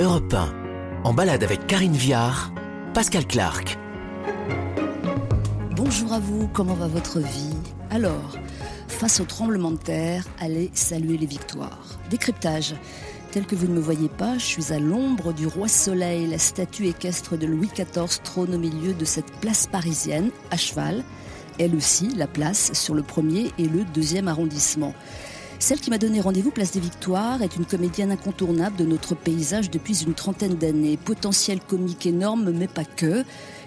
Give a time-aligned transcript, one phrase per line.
[0.00, 2.54] Europe 1, en balade avec Karine Viard,
[2.94, 3.76] Pascal Clark.
[5.76, 7.54] Bonjour à vous, comment va votre vie?
[7.90, 8.38] Alors,
[8.88, 11.98] face au tremblement de terre, allez saluer les victoires.
[12.08, 12.76] Décryptage.
[13.30, 16.38] Tel que vous ne me voyez pas, je suis à l'ombre du roi Soleil, la
[16.38, 21.04] statue équestre de Louis XIV trône au milieu de cette place parisienne, à cheval.
[21.58, 24.94] Elle aussi, la place, sur le premier et le deuxième arrondissement.
[25.60, 29.70] Celle qui m'a donné rendez-vous place des Victoires est une comédienne incontournable de notre paysage
[29.70, 30.96] depuis une trentaine d'années.
[30.96, 33.24] Potentiel comique énorme, mais pas que.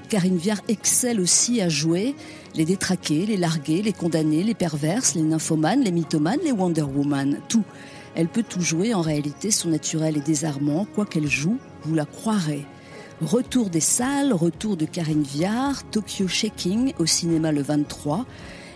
[0.09, 2.15] Karine Viard excelle aussi à jouer
[2.55, 7.37] les détraqués, les largués, les condamnés, les perverses, les nymphomanes, les mythomanes, les Wonder Woman,
[7.47, 7.63] tout.
[8.15, 10.87] Elle peut tout jouer, en réalité, son naturel est désarmant.
[10.95, 12.65] Quoi qu'elle joue, vous la croirez.
[13.21, 18.25] Retour des salles, retour de Karine Viard, Tokyo Shaking au cinéma le 23.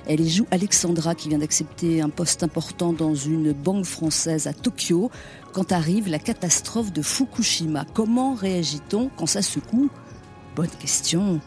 [0.09, 4.53] Elle y joue Alexandra qui vient d'accepter un poste important dans une banque française à
[4.53, 5.11] Tokyo
[5.51, 7.85] quand arrive la catastrophe de Fukushima.
[7.93, 9.89] Comment réagit-on quand ça secoue?
[10.55, 11.41] Bonne question.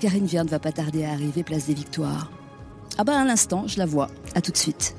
[0.00, 2.30] Karine Viard ne va pas tarder à arriver place des Victoires.
[2.96, 4.08] Ah bah à l'instant, je la vois.
[4.34, 4.96] À tout de suite.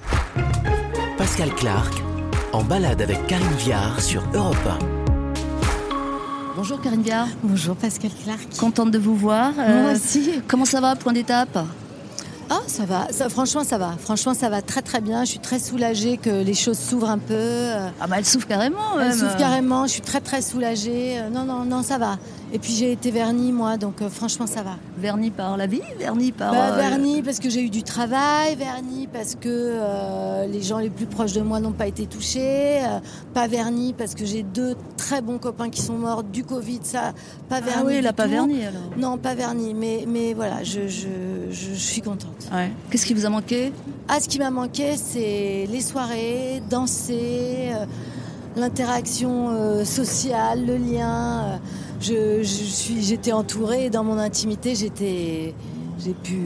[1.18, 1.92] Pascal Clark,
[2.54, 4.78] en balade avec Karine Viard sur Europe 1.
[6.56, 7.28] Bonjour Karine Viard.
[7.44, 8.42] Bonjour Pascal Clark.
[8.60, 9.54] Contente de vous voir.
[9.54, 10.30] Moi Euh, aussi.
[10.48, 11.58] Comment ça va, point d'étape?
[12.50, 13.08] Ah, ça va.
[13.12, 13.96] Ça, franchement, ça va.
[14.00, 15.26] Franchement, ça va très très bien.
[15.26, 17.36] Je suis très soulagée que les choses s'ouvrent un peu.
[18.00, 18.98] Ah bah elle souffre carrément.
[19.00, 19.18] Elles même.
[19.18, 19.86] s'ouvrent carrément.
[19.86, 21.20] Je suis très très soulagée.
[21.20, 22.18] Euh, Non, non, non, ça va.
[22.54, 24.78] Et puis j'ai été vernie moi, donc euh, franchement, ça va.
[24.98, 26.54] Verni par la vie, verni par.
[26.54, 30.78] Bah, euh, vernie parce que j'ai eu du travail, vernie parce que euh, les gens
[30.80, 33.00] les plus proches de moi n'ont pas été touchés, euh,
[33.34, 37.12] pas vernie parce que j'ai deux très bons copains qui sont morts du Covid, ça,
[37.50, 37.82] pas vernie.
[37.82, 38.30] Ah oui, elle a du pas tout.
[38.30, 38.82] verni alors.
[38.98, 41.08] Non, pas vernie, mais, mais voilà, je, je,
[41.52, 42.48] je, je suis contente.
[42.54, 42.72] Ouais.
[42.90, 43.74] Qu'est-ce qui vous a manqué?
[44.08, 47.74] Ah, ce qui m'a manqué, c'est les soirées, danser,
[48.56, 51.60] l'interaction sociale, le lien.
[52.02, 54.76] Je, je suis, j'étais entourée dans mon intimité.
[54.76, 55.54] J'étais,
[56.00, 56.40] j'ai pu,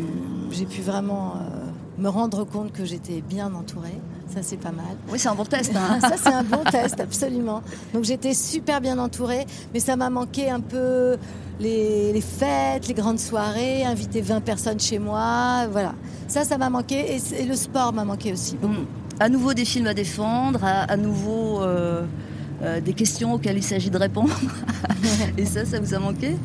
[0.52, 4.00] j'ai pu vraiment euh, me rendre compte que j'étais bien entourée.
[4.34, 4.86] Ça, c'est pas mal.
[5.10, 5.74] Oui, c'est un bon test.
[5.76, 6.00] Hein.
[6.02, 7.62] Ça, c'est un bon test, absolument.
[7.94, 11.18] Donc, j'étais super bien entourée, mais ça m'a manqué un peu
[11.60, 15.68] les, les fêtes, les grandes soirées, inviter 20 personnes chez moi.
[15.70, 15.96] Voilà.
[16.30, 17.18] Ça, ça m'a manqué.
[17.18, 18.56] Et, et le sport m'a manqué aussi.
[18.56, 18.74] beaucoup.
[18.74, 18.86] Mm.
[19.20, 22.06] À nouveau des films à défendre, à, à nouveau euh,
[22.84, 24.30] des questions auxquelles il s'agit de répondre.
[25.38, 26.36] Et ça, ça vous a manqué?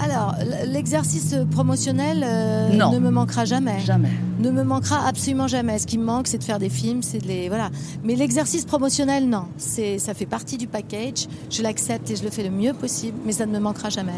[0.00, 0.34] Alors,
[0.66, 3.78] l'exercice promotionnel euh, ne me manquera jamais.
[3.80, 4.10] Jamais.
[4.40, 5.78] Ne me manquera absolument jamais.
[5.78, 7.70] Ce qui me manque, c'est de faire des films, c'est de les voilà.
[8.02, 9.44] Mais l'exercice promotionnel, non.
[9.58, 11.28] C'est ça fait partie du package.
[11.50, 14.12] Je l'accepte et je le fais le mieux possible, mais ça ne me manquera jamais.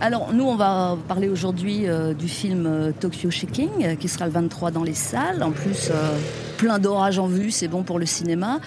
[0.00, 4.26] Alors, nous, on va parler aujourd'hui euh, du film euh, Tokyo Shaking, euh, qui sera
[4.26, 5.42] le 23 dans les salles.
[5.42, 6.16] En plus, euh,
[6.58, 8.60] plein d'orages en vue, c'est bon pour le cinéma.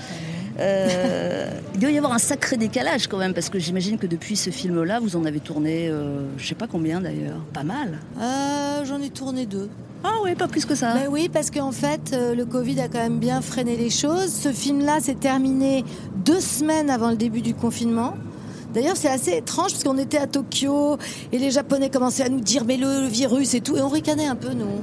[0.61, 4.35] Euh, il doit y avoir un sacré décalage quand même, parce que j'imagine que depuis
[4.35, 7.99] ce film-là, vous en avez tourné, euh, je sais pas combien d'ailleurs, pas mal.
[8.19, 9.69] Euh, J'en ai tourné deux.
[10.03, 10.93] Ah oui, pas plus que ça.
[10.95, 14.31] Ben oui, parce qu'en fait, euh, le Covid a quand même bien freiné les choses.
[14.31, 15.85] Ce film-là s'est terminé
[16.25, 18.15] deux semaines avant le début du confinement.
[18.73, 20.97] D'ailleurs, c'est assez étrange parce qu'on était à Tokyo
[21.31, 23.89] et les Japonais commençaient à nous dire mais le, le virus et tout et on
[23.89, 24.79] ricanait un peu nous.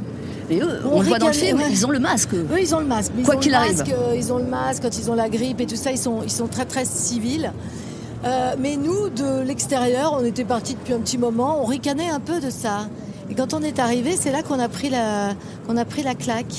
[0.50, 1.66] Mais eux, On on, le voit dans le film, ouais.
[1.70, 2.32] ils ont le masque.
[2.34, 2.46] eux.
[2.58, 3.12] Ils ont le masque.
[3.14, 3.78] mais Quoi qu'il arrive.
[3.78, 5.90] masque, euh, Ils ont le masque quand ils ont la grippe et tout ça.
[5.90, 7.52] Ils sont, ils sont très très civils.
[8.24, 11.60] Euh, mais nous, de l'extérieur, on était partis depuis un petit moment.
[11.62, 12.88] On ricanait un peu de ça.
[13.30, 15.34] Et quand on est arrivé, c'est là qu'on a pris la,
[15.66, 16.54] qu'on a pris la claque.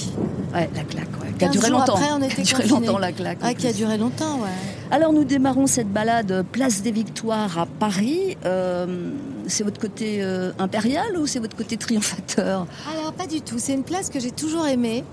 [0.54, 1.32] Ouais, la claque, ouais.
[1.38, 1.96] Qui a 15 duré longtemps.
[1.96, 2.88] après, on était qui a duré confinés.
[2.88, 3.38] longtemps la claque.
[3.42, 4.50] Ah, qui a duré longtemps, ouais.
[4.92, 8.38] Alors nous démarrons cette balade Place des Victoires à Paris.
[8.46, 9.12] Euh,
[9.48, 13.56] c'est votre côté euh, impérial ou c'est votre côté triomphateur Alors pas du tout.
[13.58, 15.04] C'est une place que j'ai toujours aimée.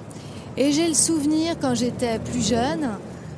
[0.57, 2.89] Et j'ai le souvenir quand j'étais plus jeune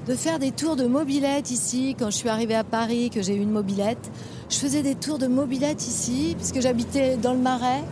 [0.06, 1.96] de faire des tours de mobilette ici.
[1.98, 4.10] Quand je suis arrivée à Paris, que j'ai eu une mobilette,
[4.48, 7.82] je faisais des tours de mobilette ici puisque j'habitais dans le Marais.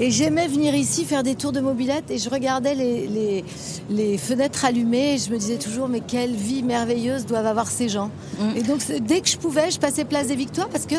[0.00, 3.44] Et j'aimais venir ici faire des tours de mobilette et je regardais les, les,
[3.90, 7.88] les fenêtres allumées et je me disais toujours mais quelle vie merveilleuse doivent avoir ces
[7.88, 8.10] gens.
[8.38, 8.56] Mm.
[8.56, 10.94] Et donc dès que je pouvais, je passais place des Victoires parce que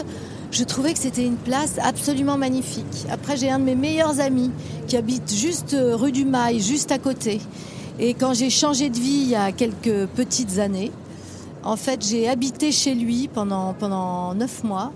[0.51, 3.05] je trouvais que c'était une place absolument magnifique.
[3.09, 4.51] Après j'ai un de mes meilleurs amis
[4.87, 7.39] qui habite juste euh, rue du Mail, juste à côté.
[7.99, 10.91] Et quand j'ai changé de vie il y a quelques petites années,
[11.63, 14.91] en fait j'ai habité chez lui pendant, pendant neuf mois.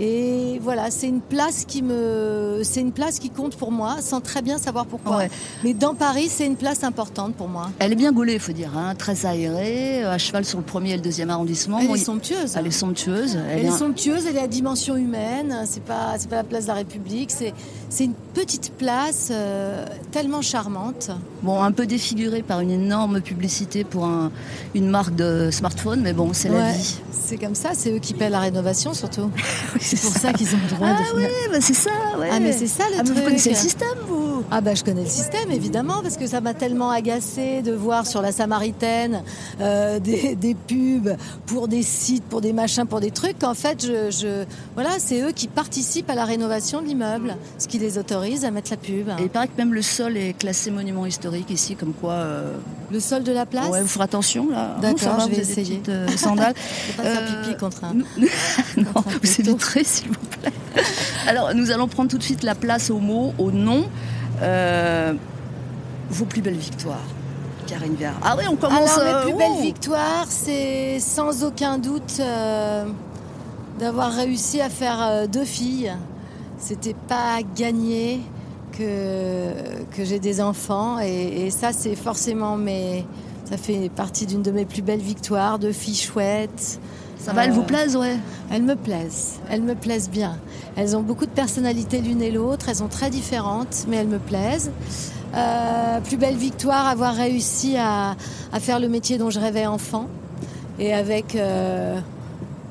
[0.00, 4.20] Et voilà, c'est une place qui me, c'est une place qui compte pour moi, sans
[4.20, 5.16] très bien savoir pourquoi.
[5.16, 5.30] Ouais.
[5.64, 7.70] Mais dans Paris, c'est une place importante pour moi.
[7.80, 10.92] Elle est bien gaulée, il faut dire, hein, très aérée, à cheval sur le premier
[10.92, 11.80] et le deuxième arrondissement.
[11.80, 12.54] Elle Bon, est somptueuse.
[12.56, 13.36] elle est somptueuse.
[13.50, 15.62] Elle est un- somptueuse, elle est à dimension humaine.
[15.66, 17.32] C'est pas, c'est pas la place de la République.
[17.32, 17.52] C'est,
[17.90, 21.10] c'est une petite place euh, tellement charmante.
[21.42, 24.30] Bon, un peu défigurée par une énorme publicité pour un-
[24.74, 26.98] une marque de smartphone, mais bon, c'est la Ouais, vie.
[27.10, 27.70] C'est comme ça.
[27.74, 29.30] C'est eux qui paient la rénovation surtout.
[29.96, 31.16] C'est pour ça qu'ils ont le droit Ah de.
[31.18, 32.28] oui, bah c'est ça, ouais.
[32.32, 34.82] Ah, mais c'est ça, le Ah, mais Vous connaissez le système, vous Ah bah je
[34.82, 39.22] connais le système évidemment parce que ça m'a tellement agacé de voir sur la Samaritaine
[39.60, 43.84] euh, des, des pubs pour des sites, pour des machins, pour des trucs qu'en fait
[43.84, 47.98] je, je- voilà c'est eux qui participent à la rénovation de l'immeuble, ce qui les
[47.98, 49.08] autorise à mettre la pub.
[49.18, 52.12] Et il paraît que même le sol est classé monument historique ici, comme quoi.
[52.12, 52.52] euh,
[52.90, 53.68] Le sol de la place.
[53.68, 54.76] ouais, vous ferez attention là.
[54.76, 55.76] hein, D'accord, je vais essayer.
[55.76, 56.54] petites, euh, sandales.
[56.96, 57.92] Pas faire Euh, pipi contre un.
[58.78, 60.52] non, contre un vous éviterez, s'il vous plaît.
[61.26, 63.84] Alors, nous allons prendre tout de suite la place au mot, au nom.
[64.42, 65.14] Euh,
[66.10, 67.06] vos plus belles victoires,
[67.66, 68.14] Karine Viard.
[68.22, 68.98] Ah oui, on commence.
[68.98, 69.62] Alors euh, mes plus belles oh.
[69.62, 72.84] victoires, c'est sans aucun doute euh,
[73.78, 75.92] d'avoir réussi à faire euh, deux filles.
[76.58, 78.20] C'était pas gagné
[78.72, 79.52] que,
[79.96, 83.04] que j'ai des enfants et, et ça c'est forcément mes,
[83.44, 86.80] ça fait partie d'une de mes plus belles victoires, deux filles chouettes.
[87.18, 88.16] Ça va, elles vous Euh, plaisent, ouais.
[88.50, 90.36] Elles me plaisent, elles me plaisent bien.
[90.76, 94.18] Elles ont beaucoup de personnalité l'une et l'autre, elles sont très différentes, mais elles me
[94.18, 94.70] plaisent.
[95.34, 98.16] Euh, plus belle victoire, avoir réussi à,
[98.52, 100.06] à faire le métier dont je rêvais enfant,
[100.78, 101.98] et avec euh,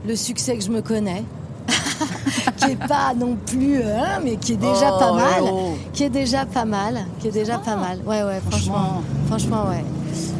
[0.08, 1.24] le succès que je me connais,
[2.58, 5.76] qui est pas non plus, hein, mais qui est déjà Oh, pas mal, oh.
[5.94, 8.00] qui est déjà pas mal, qui est déjà pas mal.
[8.08, 9.84] Ouais, ouais, franchement, franchement, ouais.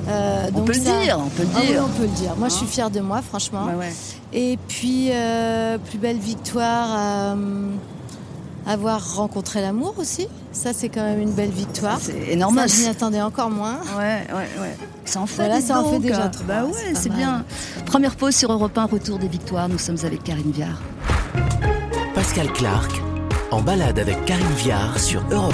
[0.08, 1.84] Euh, On donc peut ça- dire, on peut le Ah oui, dire.
[1.86, 2.36] on peut le dire.
[2.38, 3.66] Moi, je suis Hein fière de moi, franchement.
[3.78, 3.94] Ouais.
[4.34, 7.36] Et puis, euh, plus belle victoire, euh,
[8.66, 10.28] avoir rencontré l'amour aussi.
[10.52, 12.00] Ça, c'est quand même une belle victoire.
[12.02, 12.58] C'est énorme.
[12.58, 13.76] Ça, je m'y attendais encore moins.
[13.98, 14.78] Ouais, ouais, ouais.
[15.06, 15.36] Ça en fait.
[15.44, 16.02] Voilà, dites ça en fait donc.
[16.02, 17.46] déjà trois, Bah c'est ouais, c'est bien.
[17.86, 19.70] Première pause sur Europe 1, retour des victoires.
[19.70, 20.82] Nous sommes avec Karine Viard.
[22.16, 22.92] Pascal Clark,
[23.52, 25.54] en balade avec Karine Viard sur Europe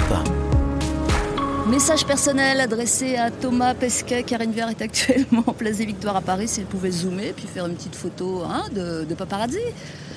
[1.68, 4.22] Message personnel adressé à Thomas Pesquet.
[4.22, 6.46] Karine Viard est actuellement en place des Victoires à Paris.
[6.46, 9.58] Si elle pouvait zoomer puis faire une petite photo hein, de, de paparazzi.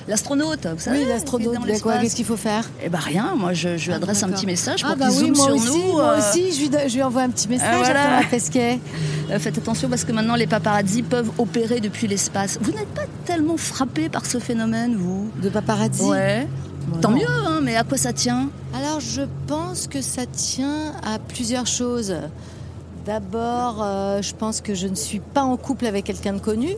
[0.06, 1.00] L'astronaute, vous savez.
[1.00, 2.64] Oui, l'astronaute, ben quoi, qu'est-ce qu'il faut faire?
[2.82, 5.08] Eh ben rien, moi je, je lui Ah, adresse un petit message pour Ah bah
[5.08, 5.92] qu'il oui, zoome moi sur aussi, nous.
[5.92, 8.02] moi euh, aussi, je lui, do- je lui envoie un petit message voilà.
[8.02, 8.78] à Thomas Pesquet.
[9.30, 12.58] euh, faites attention parce que maintenant les paparazzi peuvent opérer depuis l'espace.
[12.62, 15.30] Vous n'êtes pas tellement frappé par ce phénomène, vous?
[15.42, 16.02] De paparazzi?
[16.04, 16.46] Ouais.
[17.00, 17.16] Tant non.
[17.18, 18.48] mieux, hein, mais à quoi ça tient?
[18.74, 22.14] Alors, je pense que ça tient à plusieurs choses.
[23.06, 26.76] D'abord, euh, je pense que je ne suis pas en couple avec quelqu'un de connu.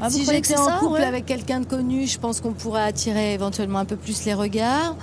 [0.00, 1.04] Ah, si j'étais en ça, couple ouais?
[1.04, 4.96] avec quelqu'un de connu, je pense qu'on pourrait attirer éventuellement un peu plus les regards.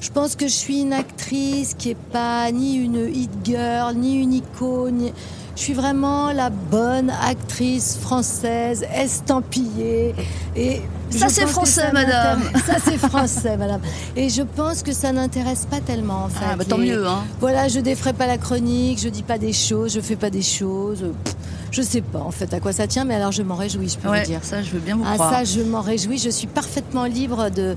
[0.00, 4.20] Je pense que je suis une actrice qui est pas ni une hit girl, ni
[4.20, 5.10] une icône.
[5.54, 10.14] Je suis vraiment la bonne actrice française, estampillée.
[10.56, 10.80] Et
[11.10, 12.42] Ça, c'est français, ça madame.
[12.66, 13.80] Ça, c'est français, madame.
[14.16, 16.44] Et je pense que ça n'intéresse pas tellement, en fait.
[16.50, 17.24] Ah, bah, tant mieux, hein.
[17.40, 20.42] voilà, je défrais pas la chronique, je dis pas des choses, je fais pas des
[20.42, 21.00] choses.
[21.24, 21.34] Pff,
[21.70, 23.98] Je sais pas en fait à quoi ça tient, mais alors je m'en réjouis, je
[23.98, 24.40] peux Ouais, vous dire.
[24.42, 25.32] ça je veux bien vous Ah croire.
[25.32, 27.76] ça, je m'en réjouis, je suis parfaitement libre de.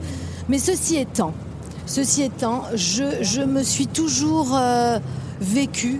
[0.49, 1.33] Mais ceci étant,
[1.85, 4.97] ceci étant, je, je me suis toujours euh,
[5.41, 5.99] vécue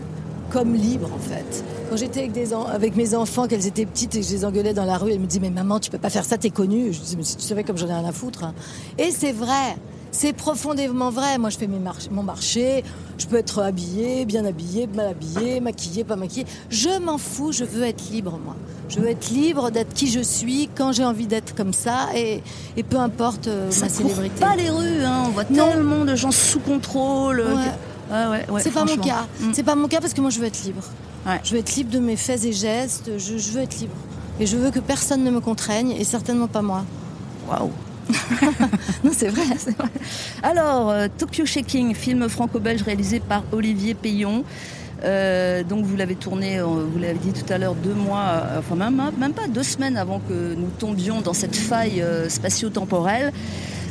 [0.51, 1.63] comme libre en fait.
[1.91, 4.45] Quand j'étais avec, des en- avec mes enfants, qu'elles étaient petites et que je les
[4.45, 6.49] engueulais dans la rue, elles me disaient mais maman tu peux pas faire ça, t'es
[6.49, 6.93] connue.
[6.93, 8.45] Je disais mais si tu savais comme j'en ai rien à foutre.
[8.45, 8.53] hein.
[8.97, 9.75] Et c'est vrai.
[10.13, 11.37] C'est profondément vrai.
[11.37, 11.79] Moi, je fais mes
[12.11, 12.83] mon marché.
[13.17, 16.45] Je peux être habillée, bien habillée, mal habillée, maquillée, pas maquillée.
[16.69, 17.51] Je m'en fous.
[17.51, 18.55] Je veux être libre, moi.
[18.89, 22.41] Je veux être libre d'être qui je suis quand j'ai envie d'être comme ça et,
[22.77, 24.39] et peu importe euh, ça ma célébrité.
[24.39, 25.23] pas les rues, hein.
[25.27, 25.69] on voit Non.
[25.69, 27.39] tellement de gens sous contrôle.
[27.41, 27.63] euh, Ouais.
[27.65, 29.27] que- ouais, ouais, c'est pas mon cas.
[29.39, 29.51] Mm.
[29.53, 30.83] C'est pas mon cas parce que moi, je veux être libre.
[31.25, 31.39] Ouais.
[31.43, 33.11] Je veux être libre de mes faits et gestes.
[33.17, 33.95] Je, je veux être libre.
[34.39, 36.83] Et je veux que personne ne me contraigne et certainement pas moi.
[37.47, 37.71] Waouh.
[39.03, 39.43] non, c'est vrai.
[40.43, 44.43] Alors, euh, Tokyo Shaking, film franco-belge réalisé par Olivier Payon.
[45.03, 48.75] Euh, donc vous l'avez tourné, euh, vous l'avez dit tout à l'heure, deux mois, enfin
[48.75, 53.31] même, même pas deux semaines avant que nous tombions dans cette faille euh, spatio-temporelle.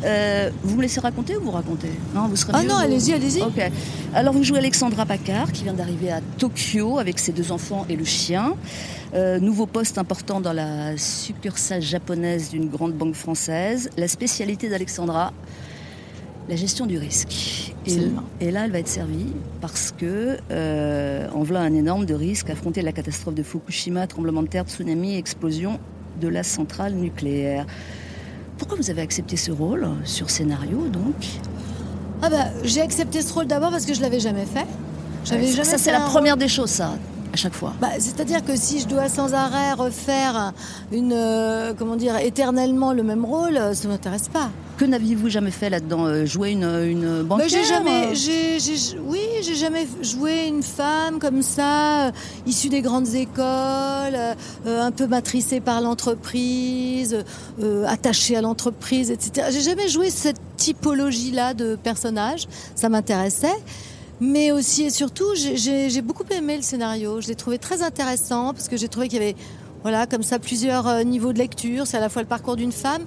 [0.05, 2.81] Euh, vous me laissez raconter ou vous racontez Non, vous serez Ah mieux, non, vous-
[2.81, 3.43] allez-y, allez-y.
[3.43, 3.61] Ok.
[4.15, 7.97] Alors vous jouez Alexandra Paccard qui vient d'arriver à Tokyo avec ses deux enfants et
[7.97, 8.55] le chien.
[9.15, 13.91] Euh, nouveau poste important dans la succursale japonaise d'une grande banque française.
[13.97, 15.33] La spécialité d'Alexandra,
[16.49, 17.73] la gestion du risque.
[18.41, 22.51] Et, là, elle va être servie parce que euh, en voilà un énorme de risque,
[22.51, 25.79] affronter la catastrophe de Fukushima, tremblement de terre, tsunami, explosion
[26.21, 27.67] de la centrale nucléaire.
[28.61, 31.15] Pourquoi vous avez accepté ce rôle sur scénario donc?
[32.21, 34.67] Ah bah, j'ai accepté ce rôle d'abord parce que je l'avais jamais fait.
[35.25, 36.93] J'avais Ouais, jamais Ça, c'est la première des choses, ça,
[37.33, 37.73] à chaque fois.
[37.81, 40.53] Bah, C'est-à-dire que si je dois sans arrêt refaire
[40.93, 44.51] une, euh, comment dire, éternellement le même rôle, euh, ça ne m'intéresse pas.
[44.79, 48.99] Que n'aviez-vous jamais fait là-dedans Euh, Jouer une, une Bah, banquière j'ai jamais, j'ai, j'ai-
[48.99, 52.11] oui, j'ai jamais joué une femme comme ça,
[52.47, 54.35] issue des grandes écoles, euh,
[54.83, 57.17] un peu matricée par l'entreprise,
[57.63, 59.49] euh, attachée à l'entreprise, etc.
[59.53, 62.47] J'ai jamais joué cette typologie-là de personnage.
[62.75, 63.49] Ça m'intéressait.
[64.21, 67.21] Mais aussi et surtout, j'ai- beaucoup aimé le scénario.
[67.21, 69.37] Je l'ai trouvé très intéressant parce que j'ai trouvé qu'il y avait,
[69.83, 71.87] voilà, comme ça, plusieurs euh, niveaux de lecture.
[71.87, 73.03] C'est à la fois le parcours d'une femme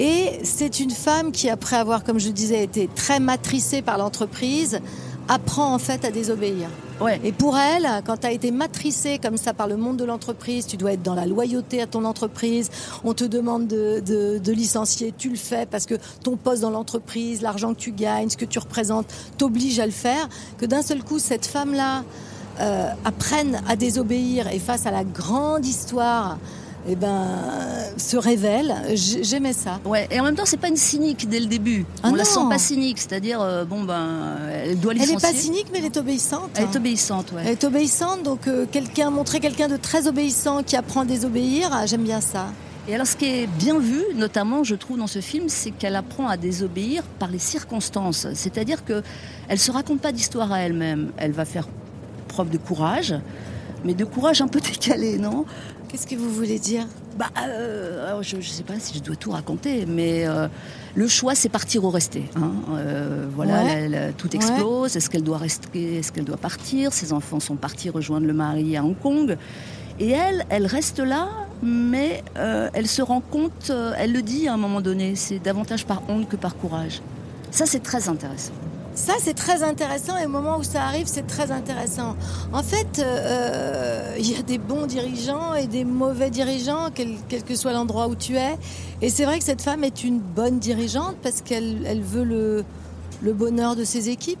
[0.00, 3.96] et c'est une femme qui, après avoir, comme je le disais, été très matricée par
[3.98, 4.80] l'entreprise,
[5.28, 6.68] apprend en fait à désobéir.
[7.00, 7.20] Ouais.
[7.24, 10.66] Et pour elle, quand tu as été matricée comme ça par le monde de l'entreprise,
[10.66, 12.70] tu dois être dans la loyauté à ton entreprise,
[13.04, 16.70] on te demande de, de- de licencier, tu le fais parce que ton poste dans
[16.70, 19.06] l'entreprise, l'argent que tu gagnes, ce que tu représentes,
[19.36, 20.28] t'oblige à le faire,
[20.58, 22.02] que d'un seul coup, cette femme-là
[22.60, 26.38] euh, apprenne à désobéir et face à la grande histoire,
[26.88, 27.26] eh ben,
[27.96, 28.74] se révèle.
[28.94, 29.80] J'aimais ça.
[29.84, 31.84] Ouais, et en même temps, c'est pas une cynique dès le début.
[32.02, 32.28] Ah On la non.
[32.30, 35.16] sent pas cynique, c'est-à-dire, euh, bon, ben, elle doit Elle licencier.
[35.16, 36.50] n'est pas cynique, mais elle est obéissante.
[36.54, 37.42] Elle est obéissante, ouais.
[37.44, 41.70] Elle est obéissante, donc euh, quelqu'un, montrer quelqu'un de très obéissant qui apprend à désobéir,
[41.72, 42.46] ah, j'aime bien ça.
[42.88, 45.96] Et alors, ce qui est bien vu, notamment, je trouve, dans ce film, c'est qu'elle
[45.96, 48.28] apprend à désobéir par les circonstances.
[48.34, 49.02] C'est-à-dire que
[49.48, 51.10] elle se raconte pas d'histoire à elle-même.
[51.16, 51.66] Elle va faire
[52.28, 53.12] preuve de courage,
[53.84, 55.46] mais de courage un peu décalé, non?
[55.88, 56.86] Qu'est-ce que vous voulez dire?
[57.16, 60.48] Bah, euh, je ne sais pas si je dois tout raconter, mais euh,
[60.94, 62.24] le choix, c'est partir ou rester.
[62.36, 62.50] hein.
[62.72, 63.88] Euh, voilà, Ouais.
[63.88, 64.96] la- la- tout explose.
[64.96, 66.92] Est-ce qu'elle doit rester Est-ce qu'elle doit partir?
[66.92, 69.36] Ses enfants sont partis rejoindre le mari à Hong Kong.
[70.00, 71.28] Et elle, elle reste là,
[71.62, 76.02] mais elle se rend compte, elle le dit à un moment donné, c'est davantage par
[76.08, 77.00] honte que par courage.
[77.50, 78.52] Ça, c'est très intéressant.
[78.96, 82.16] Ça, c'est très intéressant et au moment où ça arrive, c'est très intéressant.
[82.54, 87.54] En fait, euh, il y a des bons dirigeants et des mauvais dirigeants, quel, que
[87.54, 88.56] soit l'endroit où tu es.
[89.02, 92.64] Et c'est vrai que cette femme est une bonne dirigeante parce qu'elle elle veut le,
[93.20, 94.38] le bonheur de ses équipes.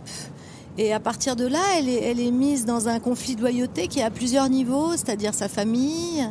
[0.78, 3.88] Et à partir de là, elle est, elle est mise dans un conflit de loyauté
[3.88, 6.26] qui est à plusieurs niveaux, c'est-à-dire sa famille.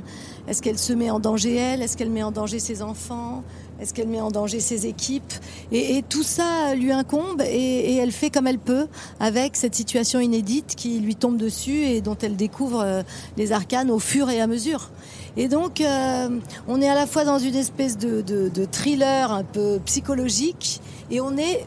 [0.48, 1.82] Est-ce qu'elle se met en danger elle?
[1.84, 3.44] Est-ce qu'elle met en danger ses enfants?
[3.80, 5.34] Est-ce qu'elle met en danger ses équipes
[5.72, 8.88] et, tout ça lui incombe et, elle fait comme elle peut
[9.20, 13.04] avec cette situation inédite qui lui tombe dessus et dont elle découvre euh,
[13.38, 14.90] les arcanes au fur et à mesure.
[15.38, 16.30] Et donc, euh,
[16.68, 21.38] on est à la fois dans une espèce de thriller un peu psychologique et on
[21.38, 21.66] est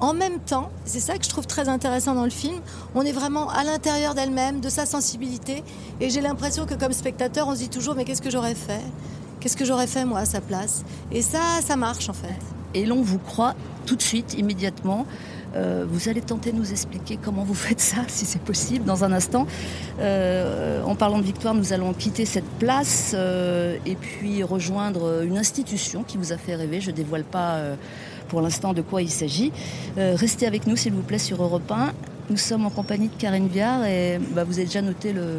[0.00, 2.58] en même temps, c'est ça que je trouve très intéressant dans le film,
[2.94, 5.62] on est vraiment à l'intérieur d'elle-même, de sa sensibilité,
[6.00, 8.80] et j'ai l'impression que comme spectateur, on se dit toujours, mais qu'est-ce que j'aurais fait?
[9.40, 10.84] Qu'est-ce que j'aurais fait moi à sa place?
[11.10, 12.38] Et ça, ça marche en fait.
[12.74, 13.54] Et l'on vous croit
[13.86, 15.06] tout de suite, immédiatement.
[15.56, 19.02] Euh, vous allez tenter de nous expliquer comment vous faites ça, si c'est possible, dans
[19.02, 19.46] un instant.
[19.98, 25.38] Euh, en parlant de victoire, nous allons quitter cette place euh, et puis rejoindre une
[25.38, 26.80] institution qui vous a fait rêver.
[26.80, 27.60] Je ne dévoile pas
[28.28, 29.52] pour l'instant de quoi il s'agit.
[29.96, 31.92] Restez avec nous, s'il vous plaît, sur Europe 1.
[32.28, 35.38] Nous sommes en compagnie de Karine Viard et bah, vous avez déjà noté le,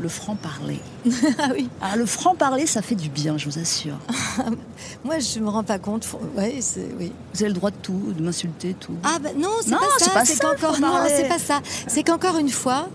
[0.00, 0.80] le franc-parler.
[1.38, 3.96] ah oui, Ah, le franc-parler, ça fait du bien, je vous assure.
[5.04, 6.04] moi je me rends pas compte.
[6.04, 7.12] Faut- Ouais, c'est oui.
[7.34, 8.94] Vous avez le droit de tout, de m'insulter, tout.
[9.04, 10.10] Ah bah non, c'est pas ça.
[10.10, 11.60] pas C'est ça, qu'encore non, c'est pas ça.
[11.86, 12.88] C'est qu'encore une fois,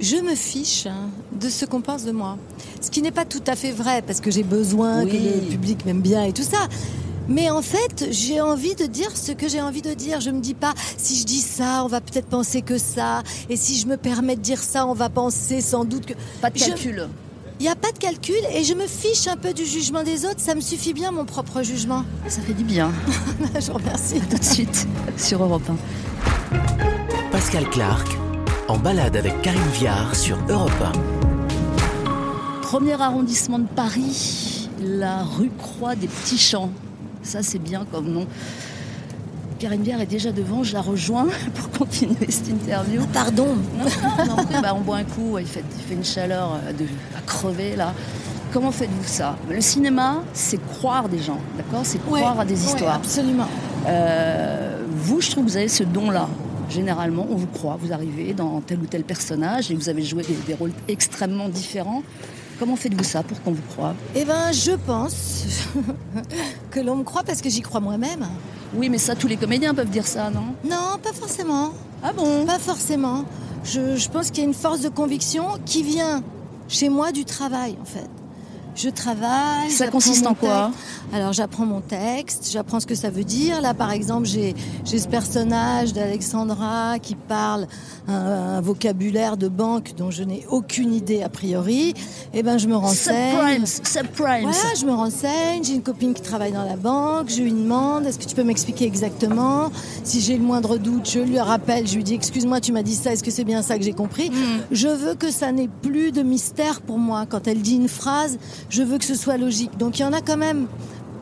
[0.00, 2.38] je me fiche hein, de ce qu'on pense de moi.
[2.80, 5.10] Ce qui n'est pas tout à fait vrai parce que j'ai besoin Oui.
[5.10, 6.58] que le public m'aime bien et tout ça.
[7.28, 10.20] Mais en fait, j'ai envie de dire ce que j'ai envie de dire.
[10.20, 13.22] Je me dis pas, si je dis ça, on va peut-être penser que ça.
[13.48, 16.14] Et si je me permets de dire ça, on va penser sans doute que.
[16.40, 17.08] Pas de Je- calcul.
[17.58, 20.26] Il n'y a pas de calcul et je me fiche un peu du jugement des
[20.26, 20.40] autres.
[20.40, 22.04] Ça me suffit bien, mon propre jugement.
[22.28, 22.92] Ça fait du bien.
[23.58, 24.20] je vous remercie.
[24.30, 27.30] Tout de suite sur Europe 1.
[27.32, 28.06] Pascal Clark,
[28.68, 30.70] en balade avec Karine Viard sur Europe
[32.62, 36.70] Premier arrondissement de Paris, la rue Croix des Petits Champs.
[37.26, 38.26] Ça, c'est bien comme nom.
[39.58, 43.02] Karine Viard est déjà devant, je la rejoins pour continuer cette interview.
[43.12, 43.56] Pardon.
[43.78, 43.84] Non,
[44.26, 46.84] non, non, bah, on boit un coup, il fait, il fait une chaleur euh, de,
[47.16, 47.92] à crever là.
[48.52, 49.36] Comment faites-vous ça?
[49.50, 51.80] Le cinéma, c'est croire des gens, d'accord?
[51.84, 52.94] C'est croire Ouais, à des ouais, histoires.
[52.96, 53.48] absolument.
[53.86, 56.28] Euh, vous, je trouve que vous avez ce don-là.
[56.70, 60.22] Généralement, on vous croit, vous arrivez dans tel ou tel personnage et vous avez joué
[60.22, 62.02] des, des rôles extrêmement différents.
[62.58, 63.94] Comment faites-vous ça pour qu'on vous croie?
[64.14, 65.44] Eh ben, je pense
[66.70, 68.26] que l'on me croit parce que j'y crois moi-même.
[68.74, 70.54] Oui, mais ça, tous les comédiens peuvent dire ça, non?
[70.64, 71.72] Non, pas forcément.
[72.02, 72.46] Ah bon?
[72.46, 73.24] Pas forcément.
[73.64, 76.22] Je, je pense qu'il y a une force de conviction qui vient
[76.68, 78.08] chez moi du travail, en fait.
[78.76, 79.70] Je travaille.
[79.70, 80.70] Ça consiste en quoi.
[81.12, 83.60] Alors j'apprends mon texte, j'apprends ce que ça veut dire.
[83.62, 84.54] Là par exemple j'ai
[84.84, 87.66] ce personnage d'Alexandra qui parle
[88.06, 91.94] un, un vocabulaire de banque dont je n'ai aucune idée a priori.
[92.34, 93.64] Et ben je me renseigne.
[93.64, 94.50] Subprimes, subprimes.
[94.50, 98.04] Voilà, je me renseigne, j'ai une copine qui travaille dans la banque, je lui demande
[98.06, 99.70] est-ce que tu peux m'expliquer exactement?
[100.04, 102.94] Si j'ai le moindre doute, je lui rappelle, je lui dis excuse-moi, tu m'as dit
[102.94, 104.30] ça, est-ce que c'est bien ça que j'ai compris?
[104.70, 107.24] Je veux que ça n'ait plus de mystère pour moi.
[107.26, 108.38] Quand elle dit une phrase,
[108.70, 109.76] je veux que ce soit logique.
[109.78, 110.66] Donc il y en a quand même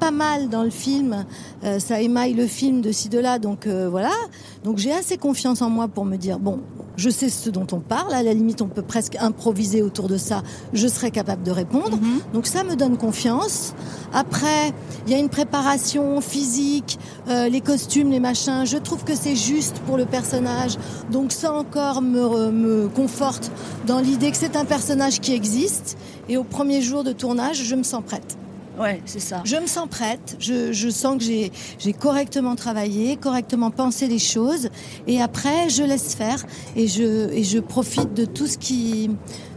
[0.04, 1.24] pas mal dans le film,
[1.64, 4.16] Euh, ça émaille le film de ci de là, donc euh, voilà.
[4.64, 6.58] Donc j'ai assez confiance en moi pour me dire bon,
[6.96, 8.12] je sais ce dont on parle.
[8.12, 10.42] À la limite, on peut presque improviser autour de ça.
[10.74, 11.98] Je serai capable de répondre.
[12.34, 13.72] Donc ça me donne confiance.
[14.12, 14.74] Après,
[15.06, 18.66] il y a une préparation physique, euh, les costumes, les machins.
[18.66, 20.76] Je trouve que c'est juste pour le personnage.
[21.10, 23.50] Donc ça encore me, me conforte
[23.86, 25.96] dans l'idée que c'est un personnage qui existe.
[26.28, 28.36] Et au premier jour de tournage, je me sens prête.
[28.78, 29.40] Ouais, c'est ça.
[29.44, 34.68] Je me sens prête, je, je sens que j'ai correctement travaillé, correctement pensé les choses,
[35.06, 39.10] et après je laisse faire et je, et je profite de tout ce qui,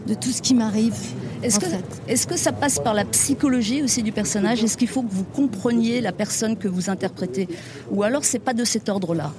[0.05, 0.93] de tout ce qui m'arrive.
[1.41, 1.65] Est-ce que,
[2.07, 4.63] est-ce que ça passe par la psychologie aussi du personnage?
[4.63, 7.47] Est-ce qu'il faut que vous compreniez la personne que vous interprétez?
[7.91, 9.31] Ou alors c'est pas de cet ordre-là?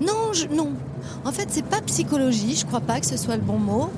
[0.00, 0.72] Non, je, non.
[1.24, 2.56] En fait, c'est pas psychologie.
[2.56, 3.90] Je crois pas que ce soit le bon mot.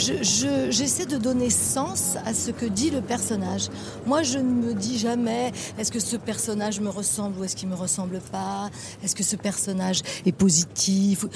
[0.00, 3.68] Je, je- j'essaie de donner sens à ce que dit le personnage.
[4.06, 7.68] Moi, je ne me dis jamais est-ce que ce personnage me ressemble ou est-ce qu'il
[7.68, 8.70] me ressemble pas?
[9.04, 11.26] Est-ce que ce personnage est positif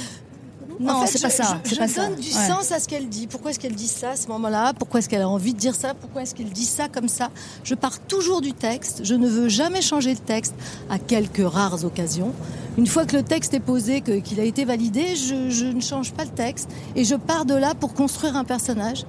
[0.81, 2.09] Non, En fait, c'est pas ça, Je, c'est je pas ça.
[2.09, 2.49] donne du Ouais.
[2.49, 3.27] sens à ce qu'elle dit.
[3.27, 4.73] Pourquoi est-ce qu'elle dit ça à ce moment-là?
[4.79, 5.95] Pourquoi est-ce qu'elle a envie de dire ça?
[5.95, 7.31] Pourquoi est-ce qu'elle dit ça comme ça?
[7.63, 9.01] Je pars toujours du texte.
[9.05, 10.55] Je ne veux jamais changer le texte
[10.91, 12.33] à quelques rares occasions.
[12.77, 15.81] Une fois que le texte est posé, que- qu'il a été validé, je, je ne
[15.81, 19.05] change pas le texte et je pars de là pour construire un personnage.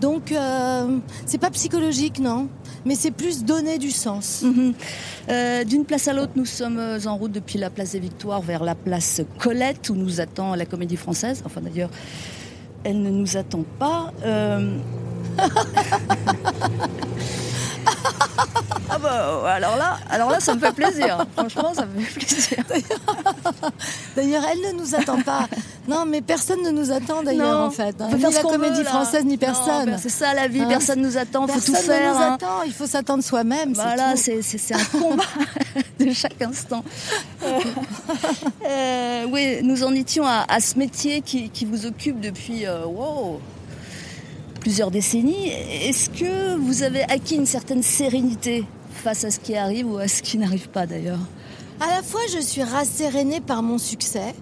[0.00, 2.48] Donc, euh, c'est pas psychologique, non,
[2.84, 4.42] mais c'est plus donner du sens.
[4.42, 4.74] Mhm.
[5.28, 8.40] Euh, D'une place à l'autre, nous sommes euh, en route depuis la place des Victoires
[8.40, 11.42] vers la place Colette où nous attend la Comédie Française.
[11.44, 11.90] Enfin d'ailleurs,
[12.84, 14.12] elle ne nous attend pas.
[14.24, 14.78] Euh,
[18.90, 21.24] ah bah alors là, alors là, ça me fait plaisir.
[21.36, 22.58] Franchement, ça me fait plaisir.
[24.16, 25.46] D'ailleurs, elle ne nous attend pas.
[25.88, 27.96] Non, mais personne ne nous attend d'ailleurs, en fait.
[28.00, 28.08] hein.
[28.12, 29.86] Ni la comédie veut, française, ni Non, personne.
[29.90, 30.62] ben, c'est ça la vie.
[30.62, 31.46] Hein Personne nous attend.
[31.46, 32.12] Faut Personne tout faire.
[32.14, 32.32] ne nous hein.
[32.34, 33.72] attend, il faut s'attendre soi-même.
[33.74, 34.40] Voilà, c'est
[34.74, 35.24] un combat
[35.98, 36.84] de chaque instant.
[37.44, 37.58] Euh,
[38.68, 42.84] euh, oui, nous en étions à, à ce métier qui, qui vous occupe depuis euh,
[42.84, 43.40] wow,
[44.60, 45.48] plusieurs décennies.
[45.48, 50.06] Est-ce que vous avez acquis une certaine sérénité face à ce qui arrive ou à
[50.06, 51.18] ce qui n'arrive pas d'ailleurs?
[51.80, 54.34] À la fois, je suis rassérénée par mon succès,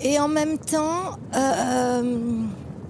[0.00, 2.26] et en même temps, euh, euh,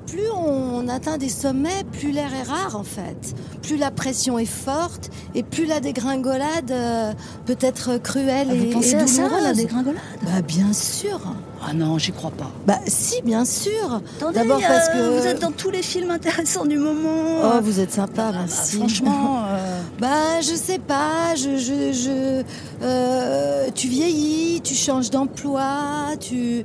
[0.07, 3.35] plus on atteint des sommets, plus l'air est rare en fait.
[3.62, 7.12] Plus la pression est forte, et plus la dégringolade euh,
[7.47, 11.21] peut être cruelle et, Vous pensez et à ça, la dégringolade Bah bien sûr.
[11.65, 12.51] Ah non, j'y crois pas.
[12.67, 14.01] Bah si, bien sûr.
[14.17, 17.41] Attendez, D'abord parce euh, que vous êtes dans tous les films intéressants du moment.
[17.45, 18.79] Oh, vous êtes sympa, Ah, merci.
[18.79, 22.43] franchement, euh, Bah, je sais pas, je, je, je,
[22.83, 26.62] euh, tu vieillis, tu changes d'emploi, tu, euh,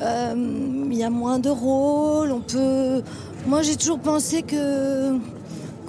[0.00, 3.02] il y a moins de rôles, on peut.
[3.46, 5.16] Moi, j'ai toujours pensé que,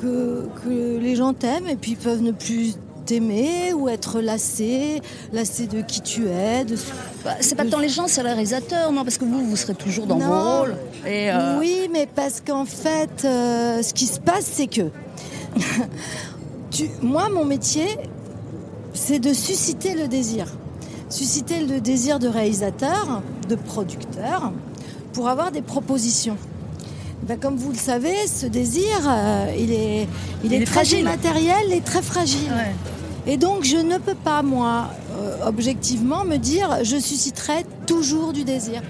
[0.02, 5.02] que que les gens t'aiment et puis peuvent ne plus t'aimer ou être lassés,
[5.34, 6.76] lassés de qui tu es, de.
[7.24, 9.74] bah, c'est pas tant les gens, c'est le réalisateur, non Parce que vous, vous serez
[9.74, 10.28] toujours dans Non.
[10.28, 10.76] vos rôles.
[11.08, 14.90] Et, euh, Oui, mais parce qu'en fait, euh, ce qui se passe, c'est que
[16.72, 17.88] tu, moi, mon métier,
[18.94, 20.46] c'est de susciter le désir.
[21.10, 24.52] Susciter le désir de réalisateur, de producteur,
[25.14, 26.38] pour avoir des propositions?
[27.24, 30.08] Ben, comme vous le savez, ce désir, euh, il est,
[30.44, 31.00] il Il est, est très fragile.
[31.00, 32.50] immatériel et très fragile.
[32.52, 33.32] Ouais.
[33.34, 38.44] Et donc, je ne peux pas, moi, euh, objectivement, me dire, je susciterai toujours du
[38.44, 38.82] désir.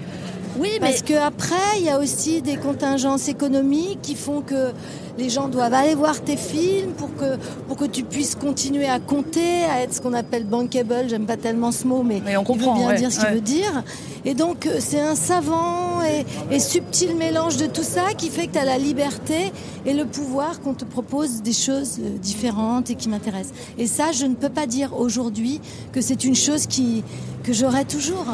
[0.60, 4.72] Oui, mais Parce qu'après, il y a aussi des contingences économiques qui font que
[5.16, 9.00] les gens doivent aller voir tes films pour que, pour que tu puisses continuer à
[9.00, 11.08] compter, à être ce qu'on appelle bankable.
[11.08, 13.20] J'aime pas tellement ce mot, mais, Mais on il veut comprend, bien ouais, dire ce
[13.20, 13.34] qu'il ouais.
[13.36, 13.82] veut dire.
[14.26, 18.46] Et donc, euh, c'est un savant et, et subtil mélange de tout ça qui fait
[18.46, 19.52] que tu as la liberté
[19.86, 23.54] et le pouvoir qu'on te propose des choses euh, différentes et qui m'intéressent.
[23.78, 25.60] Et ça, je ne peux pas dire aujourd'hui
[25.92, 27.02] que c'est une chose qui,
[27.44, 28.26] que j'aurai toujours.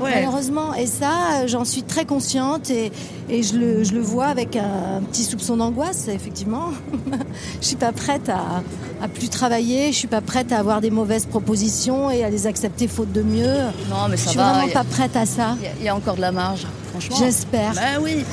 [0.00, 0.14] Ouais.
[0.14, 2.92] Malheureusement, et ça, j'en suis très consciente et,
[3.28, 6.66] et je, le, je le vois avec un, petit soupçon d'angoisse, effectivement.
[7.60, 8.62] je suis pas prête à,
[9.02, 12.46] à plus travailler, je suis pas prête à avoir des mauvaises propositions et à les
[12.46, 13.56] accepter faute de mieux.
[13.90, 14.52] non, mais Je ça suis va.
[14.52, 15.56] vraiment a- pas prête à ça.
[15.58, 17.16] Il y, a- il y a encore de la marge, franchement.
[17.18, 17.72] J'espère.
[17.74, 18.24] Ben oui.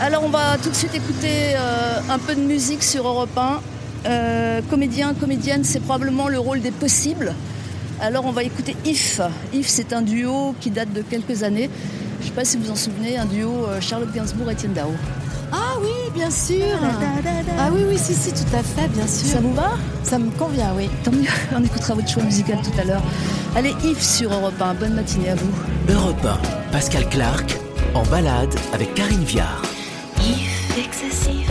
[0.00, 3.60] Alors on va tout de suite écouter euh, un peu de musique sur Europe 1
[4.06, 7.34] euh, comédien, comédienne, c'est probablement le rôle des possibles.
[8.02, 9.20] Alors on va écouter If.
[9.52, 11.68] If, c'est un duo qui date de quelques années.
[12.20, 14.54] Je ne sais pas si vous vous en souvenez, un duo euh, Charlotte Gainsbourg et
[14.54, 14.92] Etienne Dao.
[15.52, 16.64] Ah oui, bien sûr.
[17.58, 19.28] Ah oui, oui, si, si, tout à fait, bien sûr.
[19.28, 19.72] Ça vous va?
[20.04, 20.88] Ça me convient, oui.
[21.02, 23.02] Tant mieux, on écoutera votre choix musical tout à l'heure.
[23.56, 24.74] Allez, If sur Europe 1.
[24.74, 25.50] Bonne matinée à vous.
[25.92, 27.58] Europe 1, Pascal Clark,
[27.94, 29.62] en balade avec Karine Viard.
[30.18, 31.48] If excessif,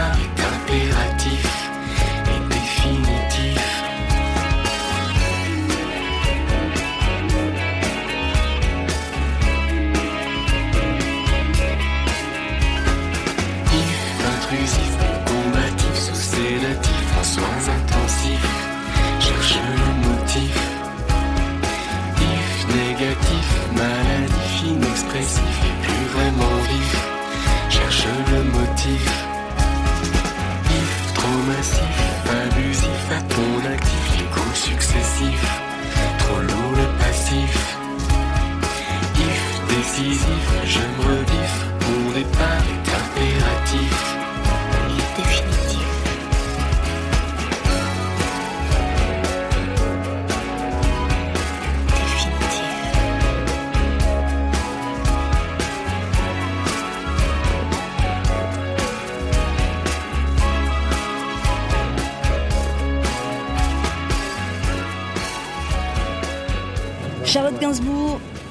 [0.00, 1.29] mon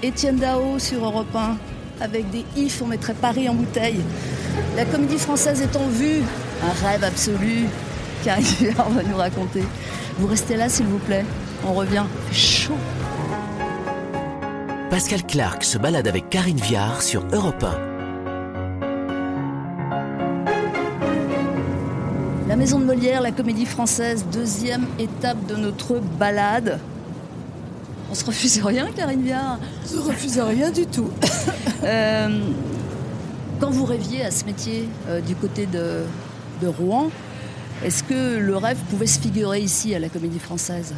[0.02, 1.58] Étienne Dao sur Europe 1.
[2.02, 4.00] Avec des if, on mettrait Paris en bouteille.
[4.78, 6.22] La comédie française est en vue.
[6.64, 7.66] Un rêve absolu.
[8.24, 9.64] Karine Viard va nous raconter.
[10.18, 11.26] Vous restez là, s'il vous plaît.
[11.68, 12.06] On revient.
[12.32, 12.78] Chaud.
[14.90, 17.90] Pascal Clark se balade avec Karine Viard sur Europe 1.
[22.48, 26.80] La Maison de Molière, la comédie française, deuxième étape de notre balade.
[28.12, 29.60] On se refuse rien, Karine Viard
[29.92, 31.10] Je refuse rien du tout.
[31.82, 32.28] Euh,
[33.62, 36.02] Quand vous rêviez à ce métier euh, du côté de,
[36.62, 37.10] de Rouen,
[37.86, 40.94] est-ce que le rêve pouvait se figurer ici à la comédie française?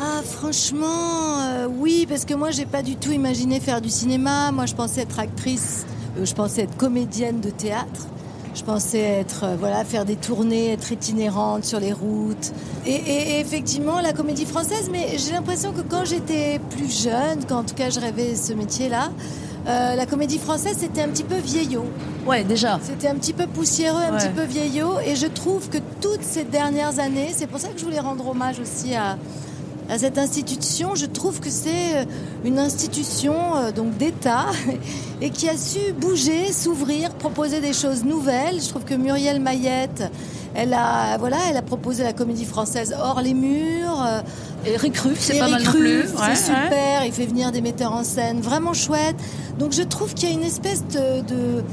[0.00, 4.50] Ah, franchement, euh, oui, parce que moi, j'ai pas du tout imaginé faire du cinéma.
[4.50, 5.86] Moi, je pensais être actrice,
[6.20, 8.08] je pensais être comédienne de théâtre.
[8.54, 12.52] Je pensais être, euh, voilà, faire des tournées, être itinérante sur les routes.
[12.86, 17.44] Et, et- et effectivement, la comédie française, mais j'ai l'impression que quand j'étais plus jeune,
[17.48, 19.10] quand en tout cas je rêvais ce métier-là,
[19.66, 21.84] euh, la comédie française, c'était un petit peu vieillot.
[22.26, 22.78] Ouais, déjà.
[22.82, 24.18] C'était un petit peu poussiéreux, un Ouais.
[24.18, 25.00] petit peu vieillot.
[25.04, 28.28] Et je trouve que toutes ces dernières années, c'est pour ça que je voulais rendre
[28.28, 29.16] hommage aussi à,
[29.88, 30.94] à cette institution.
[30.94, 32.04] Je trouve que c'est euh,
[32.44, 34.46] une institution euh, donc d'État
[35.20, 38.60] et qui a su bouger, s'ouvrir, proposer des choses nouvelles.
[38.60, 40.10] Je trouve que Muriel Mayette,
[40.54, 44.02] elle a, voilà, elle a proposé la comédie française hors les murs.
[44.06, 44.20] euh,
[44.66, 46.00] Eric Ruff, c'est pas mal non plus.
[46.00, 46.62] Ouais, c'est ouais.
[46.64, 49.16] super, il fait venir des metteurs en scène vraiment chouettes.
[49.58, 51.64] Donc je trouve qu'il y a une espèce de, de,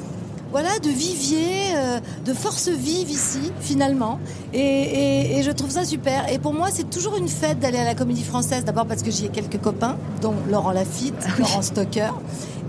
[0.51, 4.19] voilà, de vivier, euh, de force vive ici, finalement.
[4.53, 6.31] Et, et- et je trouve ça super.
[6.31, 8.63] Et pour moi, c'est toujours une fête d'aller à la Comédie Française.
[8.65, 12.11] D'abord parce que j'y ai quelques copains, dont Laurent Lafitte, Laurent Stocker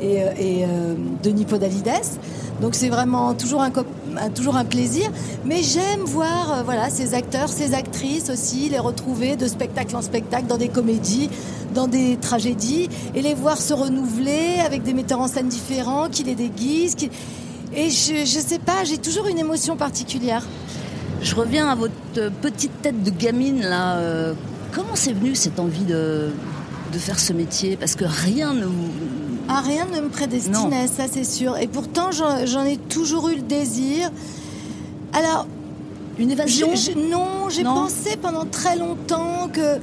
[0.01, 1.91] et, euh, et, euh, Denis Podalides.
[2.61, 3.73] Donc c'est vraiment toujours un,
[4.35, 5.11] toujours un plaisir.
[5.45, 10.03] Mais j'aime voir euh, voilà, ces acteurs, ces actrices aussi, les retrouver de spectacle en
[10.03, 11.29] spectacle dans des comédies,
[11.75, 16.23] dans des tragédies, et les voir se renouveler avec des metteurs en scène différents qui
[16.23, 16.95] les déguisent.
[16.95, 17.11] qui-
[17.75, 20.45] Et je, je sais pas, j'ai toujours une émotion particulière.
[21.23, 23.97] Je reviens à votre euh, petite tête de gamine là.
[23.97, 24.35] euh,
[24.73, 26.31] comment c'est venu cette envie de,
[26.93, 27.77] de faire ce métier?
[27.77, 28.91] Parce que rien ne vous.
[29.49, 31.57] Ah, rien ne me prédestinait, ça c'est sûr.
[31.59, 34.11] Et pourtant, j'en ai toujours eu le désir.
[35.13, 35.47] Alors,
[36.19, 36.69] Une évasion?
[36.75, 39.79] Je- je- non, j'ai pensé pendant très longtemps que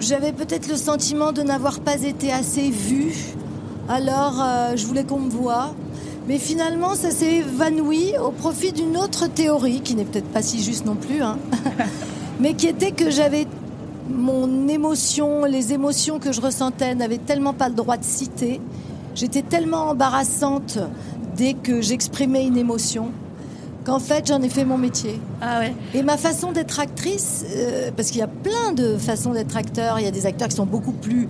[0.00, 3.14] j'avais peut-être le sentiment de n'avoir pas été assez vue.
[3.88, 5.74] Alors, euh, je voulais qu'on me voie.
[6.28, 10.62] Mais finalement, ça s'est évanoui au profit d'une autre théorie, qui n'est peut-être pas si
[10.62, 11.38] juste non plus, hein.
[12.40, 13.46] mais qui était que j'avais
[14.08, 18.60] mon émotion, les émotions que je ressentais n'avaient tellement pas le droit de citer.
[19.14, 20.78] J'étais tellement embarrassante
[21.36, 23.10] dès que j'exprimais une émotion
[23.84, 25.20] qu'en fait j'en ai fait mon métier.
[25.40, 25.74] Ah ouais.
[25.94, 29.98] Et ma façon d'être actrice, euh, parce qu'il y a plein de façons d'être acteur,
[30.00, 31.28] il y a des acteurs qui sont beaucoup plus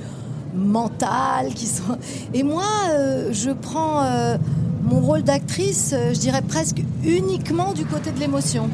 [0.55, 1.99] mentales, qui sont.
[2.33, 4.37] Et moi, euh, je prends euh,
[4.87, 8.69] mon rôle d'actrice, euh, je dirais presque uniquement du côté de l'émotion.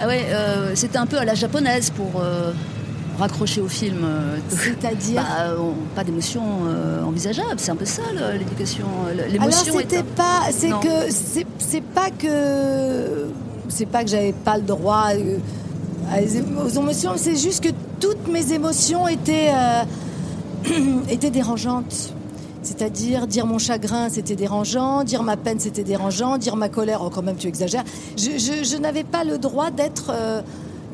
[0.00, 2.52] Ah ouais, euh, c'était un peu à la japonaise pour euh,
[3.18, 3.98] raccrocher au film.
[4.48, 5.22] C'est-à-dire.
[5.22, 5.54] bah,
[5.94, 8.02] pas d'émotion euh, envisageable, c'est un peu ça
[8.38, 8.86] l'éducation.
[9.12, 13.26] Alors L'émotion est c'était un- pas, c'est que c'est pas que
[13.68, 15.08] c'est pas que j'avais pas le droit
[16.64, 19.50] aux émotions, c'est juste que toutes mes émotions étaient
[21.08, 22.13] étaient dérangeantes.
[22.64, 27.10] C'est-à-dire dire mon chagrin, c'était dérangeant, dire ma peine, c'était dérangeant, dire ma colère, oh
[27.10, 27.84] quand même tu exagères.
[28.16, 30.40] Je, je- je n'avais pas le droit d'être euh,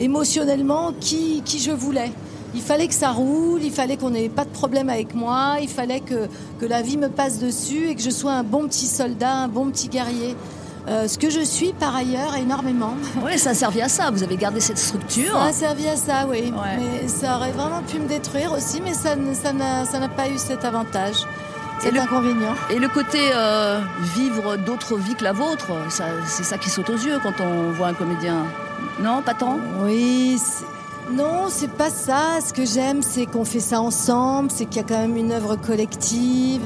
[0.00, 2.10] émotionnellement qui, qui je voulais.
[2.54, 5.68] Il fallait que ça roule, il fallait qu'on n'ait pas de problème avec moi, il
[5.68, 6.26] fallait que,
[6.60, 9.48] que la vie me passe dessus et que je sois un bon petit soldat, un
[9.48, 10.34] bon petit guerrier.
[10.88, 12.94] Euh, ce que je suis par ailleurs énormément.
[13.24, 14.10] Ouais, ça a servi à ça.
[14.10, 15.34] Vous avez gardé cette structure.
[15.34, 16.38] Ça a servi à ça, oui.
[16.50, 16.78] Ouais.
[16.78, 21.26] Mais ça aurait vraiment pu me détruire aussi, mais ça n'a pas eu cet avantage,
[21.80, 22.54] cet le- inconvénient.
[22.70, 23.80] Et le côté euh,
[24.16, 25.68] vivre d'autres vies que la vôtre,
[26.26, 28.44] c'est ça qui saute aux yeux quand on voit un comédien.
[29.00, 29.58] Non, pas tant?
[29.82, 30.64] Oui, c'est-
[31.12, 32.38] non, c'est pas ça.
[32.46, 35.32] Ce que j'aime, c'est qu'on fait ça ensemble, c'est qu'il y a quand même une
[35.32, 36.62] œuvre collective,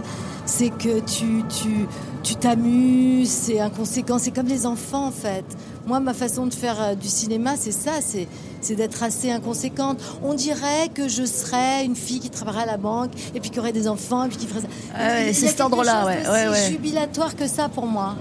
[0.47, 1.87] c'est que tu tu
[2.23, 5.45] tu t'amuses, c'est inconséquent, c'est comme les enfants en fait.
[5.87, 8.27] Moi, ma façon de faire euh, du cinéma, c'est ça, c'est
[8.65, 9.99] c'est d'être assez inconséquente.
[10.23, 13.59] On dirait que je serais une fille qui travaillerait à la banque et puis qui
[13.59, 14.69] aurait des enfants et puis qui ferait ça.
[14.95, 16.71] Ah c'est cet chose ouais, ouais, ouais.
[16.71, 18.17] jubilatoire que ça pour moi.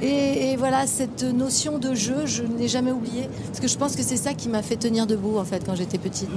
[0.00, 3.28] Et, et voilà, cette notion de jeu, je ne l'ai jamais oubliée.
[3.48, 5.74] Parce que je pense que c'est ça qui m'a fait tenir debout, en fait, quand
[5.74, 6.30] j'étais petite.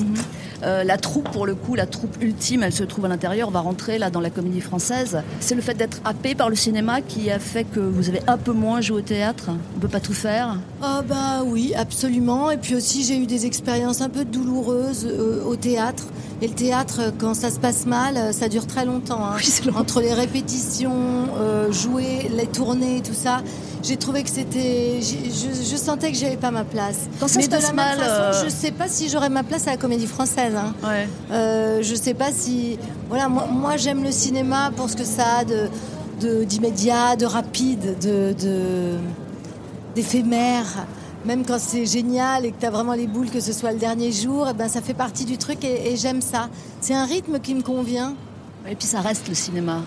[0.64, 3.60] Euh, la troupe, pour le coup, la troupe ultime, elle se trouve à l'intérieur, va
[3.60, 5.22] rentrer là dans la comédie française.
[5.40, 8.38] C'est le fait d'être happé par le cinéma qui a fait que vous avez un
[8.38, 9.52] peu moins joué au théâtre.
[9.78, 10.58] On peut pas tout faire.
[10.82, 12.52] Ah bah oui, absolument.
[12.52, 16.04] Et puis aussi, j'ai eu des expériences un peu douloureuses euh, au théâtre.
[16.42, 19.24] Et le théâtre, euh, quand ça se passe mal, euh, ça dure très longtemps.
[19.24, 19.36] hein.
[19.38, 19.78] Oui, c'est long.
[19.78, 20.92] Entre les répétitions,
[21.40, 23.42] euh, jouer, les tournées, tout ça,
[23.82, 25.00] j'ai trouvé que c'était...
[25.02, 27.08] Je, je sentais que j'avais pas ma place.
[27.20, 29.08] Quand ça Mais se de passe la mal, même façon, euh, je sais pas si
[29.10, 30.54] j'aurais ma place à la Comédie Française.
[30.58, 30.74] hein.
[30.84, 31.08] Ouais.
[31.32, 32.78] Euh, je sais pas si.
[33.08, 35.70] Voilà, moi, moi, j'aime le cinéma pour ce que ça a de
[36.22, 38.98] de- d'immédiat, de, rapide, de de-
[39.96, 40.66] d'éphémère.
[41.26, 43.80] Même quand c'est génial et que tu as vraiment les boules que ce soit le
[43.80, 46.50] dernier jour, eh ben, ça fait partie du truc et, et j'aime ça.
[46.82, 48.14] C'est un rythme qui me convient.
[48.70, 49.82] Et puis ça reste le cinéma.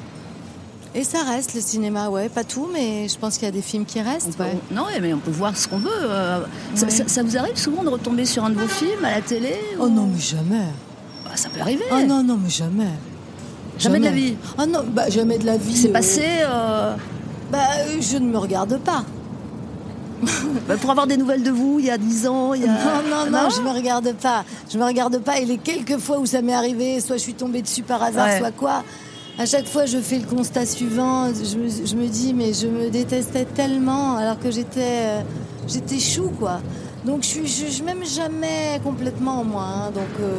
[0.95, 3.61] Et ça reste le cinéma, ouais, pas tout, mais je pense qu'il y a des
[3.61, 4.35] films qui restent.
[4.37, 4.57] peut- ouais.
[4.71, 5.91] Non, mais on peut voir ce qu'on veut.
[5.93, 6.41] euh,
[6.75, 6.91] ça, Ouais.
[6.91, 9.57] ça- ça vous arrive souvent de retomber sur un de vos films à la télé
[9.79, 10.65] Oh non, mais jamais.
[11.23, 11.85] Bah, Ça peut arriver.
[11.93, 12.89] Oh non, non, mais jamais.
[13.79, 14.37] Jamais de la vie.
[14.59, 15.77] Oh non, bah, jamais de la vie.
[15.77, 16.23] C'est euh, passé.
[16.25, 16.95] euh,
[17.53, 19.05] Bah, euh, je ne me regarde pas.
[20.69, 22.69] Bah, pour avoir des nouvelles de vous, il y a 10 ans, il y a.
[22.69, 24.45] Non, non, non, je me regarde pas.
[24.73, 25.39] Je me regarde pas.
[25.41, 28.27] Et les quelques fois où ça m'est arrivé, soit je suis tombée dessus par hasard,
[28.27, 28.39] Ouais.
[28.39, 28.83] soit quoi.
[29.39, 31.29] À chaque fois, je fais le constat suivant.
[31.29, 35.21] Je me, je me dis, mais je me détestais tellement alors que j'étais, euh,
[35.69, 36.61] j'étais chou, quoi.
[37.05, 39.63] Donc, je je, je m'aime jamais complètement, moi.
[39.65, 39.91] hein.
[39.95, 40.39] donc, euh,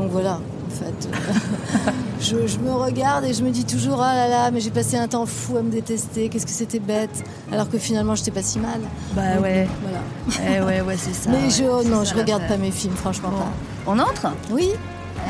[0.00, 0.40] donc voilà.
[0.72, 1.08] Fait,
[2.20, 4.96] je, je me regarde et je me dis toujours, ah là là, mais j'ai passé
[4.96, 6.28] un temps fou à me détester.
[6.28, 8.80] Qu'est-ce que c'était bête, alors que finalement, j'étais pas si mal.
[9.14, 9.68] Bah Donc, ouais.
[9.82, 10.50] Voilà.
[10.56, 11.30] Eh ouais, ouais, c'est ça.
[11.30, 11.50] Mais ouais.
[11.50, 13.38] je, oh non, ça je regarde pas mes films, franchement Bon.
[13.38, 13.52] pas.
[13.86, 14.70] On entre Oui,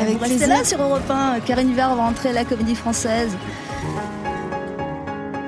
[0.00, 0.56] avec Vous restez plaisir.
[0.56, 1.40] là sur Europe 1.
[1.40, 3.30] Karine Hivert va entrer à la comédie française.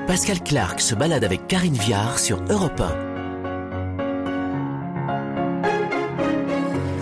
[0.07, 2.89] Pascal Clark se balade avec Karine Viard sur Europe 1.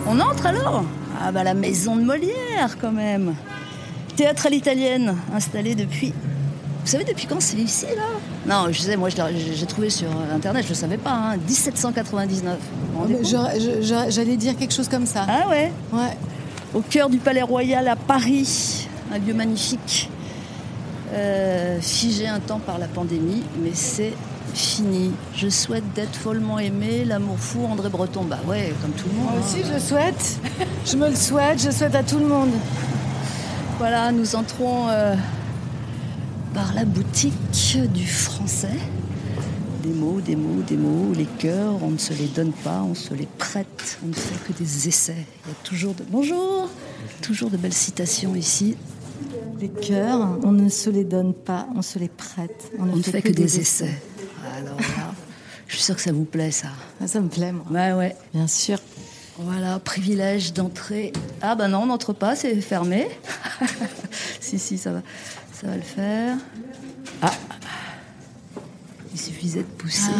[0.07, 0.85] On entre alors?
[1.25, 3.35] Ah bah la maison de Molière quand même.
[4.17, 6.13] Théâtre à l'italienne, installé depuis...
[6.85, 8.03] Vous savez depuis quand c'est ici là?
[8.45, 12.59] Non, je sais, moi j'ai trouvé sur internet, je ne savais pas, hein, 1799.
[12.59, 15.25] Vous vous rendez compte J'aurais- je- j'aurais- J'allais dire quelque chose comme ça.
[15.29, 15.71] Ah ouais?
[15.93, 16.17] Ouais.
[16.75, 20.11] Au cœur du Palais Royal à Paris, un lieu magnifique,
[21.13, 24.13] euh, figé un temps par la pandémie, mais c'est
[24.55, 25.13] fini.
[25.35, 28.25] Je souhaite d'être follement aimé, l'amour fou, André Breton.
[28.25, 29.25] Bah ouais, comme tout le monde.
[29.25, 29.43] Moi hein.
[29.45, 30.41] aussi, je le souhaite.
[30.87, 31.63] Je me le souhaite.
[31.63, 32.51] Je souhaite à tout le monde.
[33.79, 35.15] Voilà, nous entrons euh,
[36.55, 37.35] par la boutique
[37.93, 38.79] du français.
[39.83, 42.95] Des mots, des mots, des mots, les cœurs, on ne se les donne pas, on
[42.95, 45.27] se les prête, on ne fait que des essais.
[45.45, 46.05] Il y a toujours de...
[46.09, 46.69] Bonjour
[47.21, 48.77] Toujours de belles citations ici.
[49.61, 52.71] Les cœurs, on ne se les donne pas, on se les prête.
[52.79, 54.01] On ne fait que des essais.
[54.45, 55.15] Alors là,
[55.67, 56.69] je suis sûre que ça vous plaît ça.
[57.01, 57.65] Ah, Ça me plaît, moi.
[57.71, 58.17] Ouais, ouais.
[58.35, 58.79] Bien sûr.
[59.39, 61.13] Voilà, privilège d'entrer.
[61.41, 63.09] Ah bah non, on n'entre pas, c'est fermé.
[64.41, 65.03] si, si, ça va,
[65.53, 66.37] ça va le faire.
[67.23, 67.33] Ah,
[69.13, 70.13] il suffisait de pousser.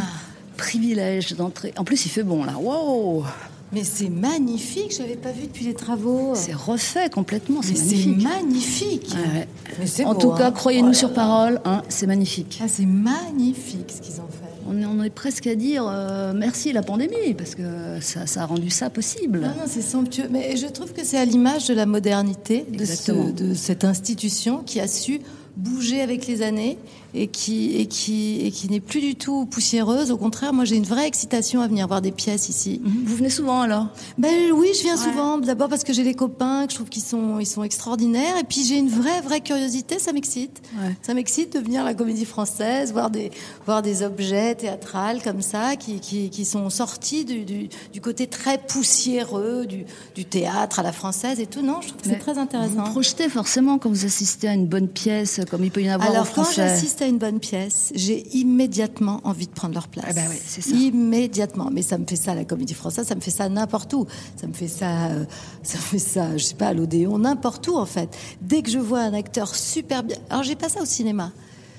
[0.57, 1.75] Privilège d'entrer.
[1.77, 2.57] En plus, il fait bon là.
[2.57, 3.25] Wow,
[3.73, 4.95] Mais c'est magnifique.
[4.95, 6.33] Je n'avais pas vu depuis les travaux.
[6.35, 7.61] c'est refait complètement.
[7.63, 8.23] C'est magnifique.
[8.23, 9.15] magnifique.
[9.35, 9.49] Ouais.
[9.81, 10.53] Mais En beau, tout cas, hein.
[10.53, 12.61] croyez-nous Oh sur parole, hein, c'est magnifique.
[12.63, 14.39] Ah, c'est magnifique ce qu'ils ont fait.
[14.69, 17.63] On est, on est presque à dire euh, merci la pandémie, parce que
[18.01, 19.41] ça, ça a rendu ça possible.
[19.41, 20.29] Non, non, c'est somptueux.
[20.31, 23.31] Mais je trouve que c'est à l'image de la modernité, de, ce- Exactement.
[23.31, 25.21] de cette institution qui a su
[25.57, 26.79] bouger avec les années
[27.15, 30.11] et qui, et qui, et qui n'est plus du tout poussiéreuse.
[30.11, 32.81] Au contraire, moi j'ai une vraie excitation à venir voir des pièces ici.
[32.83, 33.03] Mhm.
[33.07, 33.89] Vous venez souvent alors?
[34.19, 35.39] Ben oui, je viens souvent.
[35.39, 38.37] D'abord parce que j'ai les copains, que je trouve qu'ils sont, ils sont extraordinaires.
[38.41, 40.63] Et puis j'ai une vraie, vraie curiosité, ça m'excite.
[40.81, 40.97] Ouais.
[41.03, 43.31] Ça m'excite de venir à la comédie française, voir des,
[43.67, 48.27] voir des objets théâtrales comme ça, qui, qui, qui sont sortis du, du, du côté
[48.27, 51.63] très poussiéreux du, du théâtre à la française et tout.
[51.63, 52.85] Non, je trouve que c'est très Vous intéressant.
[52.85, 56.11] projetez forcément quand vous assistez à une bonne pièce, comme il peut y en avoir
[56.11, 56.63] Alors quand français.
[57.03, 60.07] À une bonne pièce, j'ai immédiatement envie de prendre leur place.
[60.09, 60.75] Ah bah oui, c'est ça.
[60.75, 61.69] Immédiatement.
[61.73, 64.07] Mais ça me fait ça à la Comédie Française, ça me fait ça n'importe où.
[64.37, 65.25] Ça me fait ça, euh,
[65.63, 68.17] ça me fait ça, je sais pas, à l'Odéon, n'importe où en fait.
[68.41, 71.33] Dès que je vois un acteur super bien, alors j'ai pas ça au cinéma.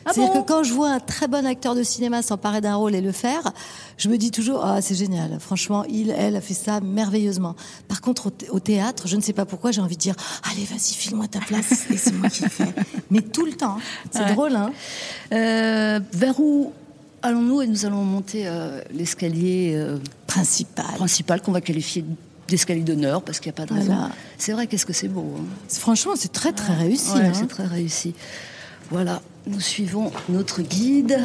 [0.06, 2.76] Ah C'est-à-dire bon que quand je vois un très bon acteur de cinéma s'emparer d'un
[2.76, 3.52] rôle et le faire,
[3.98, 5.38] je me dis toujours ah c'est génial.
[5.40, 7.56] Franchement, il, elle a fait ça merveilleusement.
[7.88, 10.16] Par contre, au, thé- au théâtre, je ne sais pas pourquoi, j'ai envie de dire
[10.52, 12.74] allez vas-y file-moi ta place, et c'est moi qui le fais.
[13.12, 14.08] Mais tout le temps, hein.
[14.12, 14.34] c'est Ouais.
[14.34, 14.72] drôle hein.
[15.32, 16.72] Euh, vers où
[17.22, 20.86] allons-nous Et nous allons monter euh, l'escalier euh, Principal.
[20.96, 22.04] principal qu'on va qualifier
[22.50, 23.94] d'escalier d'honneur parce qu'il n'y a pas de raison.
[23.94, 24.12] Voilà.
[24.38, 25.26] C'est vrai, qu'est-ce que c'est beau.
[25.40, 25.44] hein.
[25.70, 27.12] Franchement, c'est très très réussi.
[27.14, 27.32] Ouais, hein.
[27.34, 28.14] c'est très réussi.
[28.94, 31.20] Voilà, nous suivons notre guide.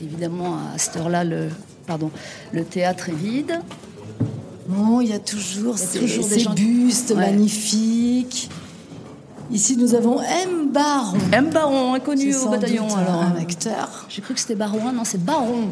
[0.00, 1.48] Évidemment, à cette heure-là, le,
[1.84, 2.12] pardon,
[2.52, 3.58] le théâtre est vide.
[4.68, 7.16] Non, il y a toujours Il y a ces, des ces gens- bustes Ouais.
[7.16, 8.48] magnifiques.
[9.50, 10.70] Ici, nous avons M.
[10.72, 11.18] Baron.
[11.32, 11.50] M.
[11.50, 12.86] Baron, inconnu au bataillon.
[12.96, 14.06] Alors, un acteur.
[14.08, 15.70] J'ai cru que c'était Barouin, non, c'est Baron.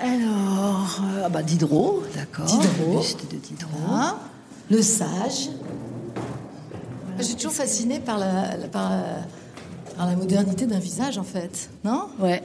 [0.00, 2.46] Alors, euh, ah bah Diderot, d'accord.
[2.46, 2.92] Diderot.
[2.94, 3.70] Le buste de Diderot.
[3.92, 4.16] Hein
[4.70, 5.50] le sage.
[7.18, 11.22] Je suis toujours fascinée par la, la- par, la- par la modernité d'un visage, en
[11.24, 11.70] fait.
[11.84, 12.06] Non?
[12.18, 12.42] Ouais.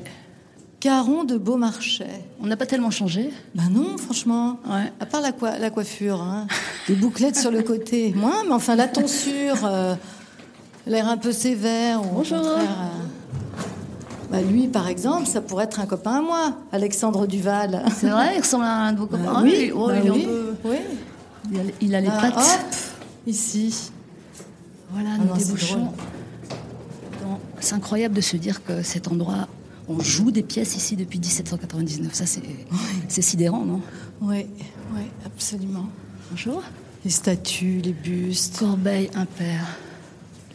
[0.79, 2.21] Caron de Beaumarchais.
[2.41, 3.31] On n'a pas tellement changé.
[3.55, 4.57] Ben non, franchement.
[4.69, 4.91] Ouais.
[4.99, 6.47] À part la, la coiffure, hein.
[6.87, 8.13] des bouclettes sur le côté.
[8.15, 9.95] Moins, mais enfin la tonsure, euh,
[10.87, 12.01] l'air un peu sévère.
[12.01, 12.37] Ou Bonjour.
[12.37, 12.57] euh,
[14.31, 17.83] bah, lui, par exemple, ça pourrait être un copain à moi, Alexandre Duval.
[17.93, 19.23] C'est vrai, il ressemble à un de vos copains.
[19.23, 20.77] Bah Ah oui, oh, bah il, oui, peu- oui.
[21.51, 22.37] il a, il a les Ah, pattes.
[22.37, 22.75] hop,
[23.27, 23.91] ici.
[24.91, 25.93] Voilà, Ah nous non, débouchons.
[27.59, 29.47] C'est incroyable de se dire que cet endroit,
[29.87, 32.13] on joue des pièces ici depuis 1799.
[32.13, 33.81] Ça, c'est sidérant, non?
[34.21, 34.45] Oui,
[34.95, 35.87] oui, absolument.
[36.31, 36.63] Bonjour.
[37.05, 39.65] Les statues, les bustes, Corbeil impair.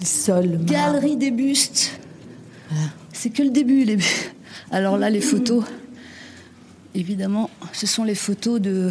[0.00, 0.64] les sols.
[0.64, 1.98] Galerie des bustes.
[3.12, 3.98] C'est que le début, les
[4.70, 5.64] Alors là, les photos.
[6.94, 8.90] Évidemment, ce sont les photos de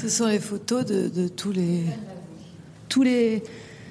[0.00, 1.84] Ce sont les photos de, de tous les.
[2.88, 3.42] tous les.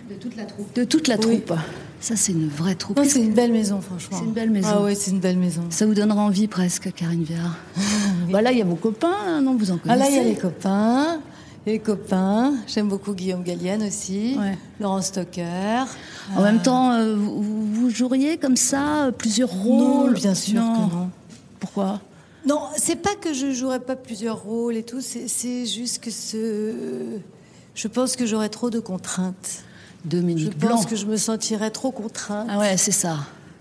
[0.09, 0.75] De toute la troupe.
[0.75, 1.41] De toute la Oui.
[1.41, 1.53] troupe.
[1.99, 2.99] Ça, c'est une vraie troupe.
[3.03, 4.17] C'est une belle maison, franchement.
[4.19, 4.69] C'est une belle maison.
[4.71, 5.63] Ah oui, c'est une belle maison.
[5.69, 7.55] Ça vous donnera envie presque, Karine Viard.
[8.29, 10.19] Bah là, il y a vos copains, non Vous en Ah connaissez là, il y
[10.19, 11.19] a les copains.
[11.65, 12.53] Les copains.
[12.67, 14.35] J'aime beaucoup Guillaume Gallienne aussi.
[14.39, 14.57] Ouais.
[14.79, 15.83] Laurent Stocker.
[16.35, 20.53] En même temps, euh, vous, vous joueriez comme ça euh, plusieurs rôles Non, bien sûr
[20.61, 21.09] que non.
[21.59, 21.99] Pourquoi
[22.45, 25.01] Non, c'est pas que je jouerais pas plusieurs rôles et tout.
[25.01, 26.73] C'est c'est juste que ce.
[27.75, 29.63] Je pense que j'aurais trop de contraintes.
[30.07, 32.47] Dominique Je pense que je me sentirais trop contrainte.
[32.49, 33.17] Ah ouais, c'est ça.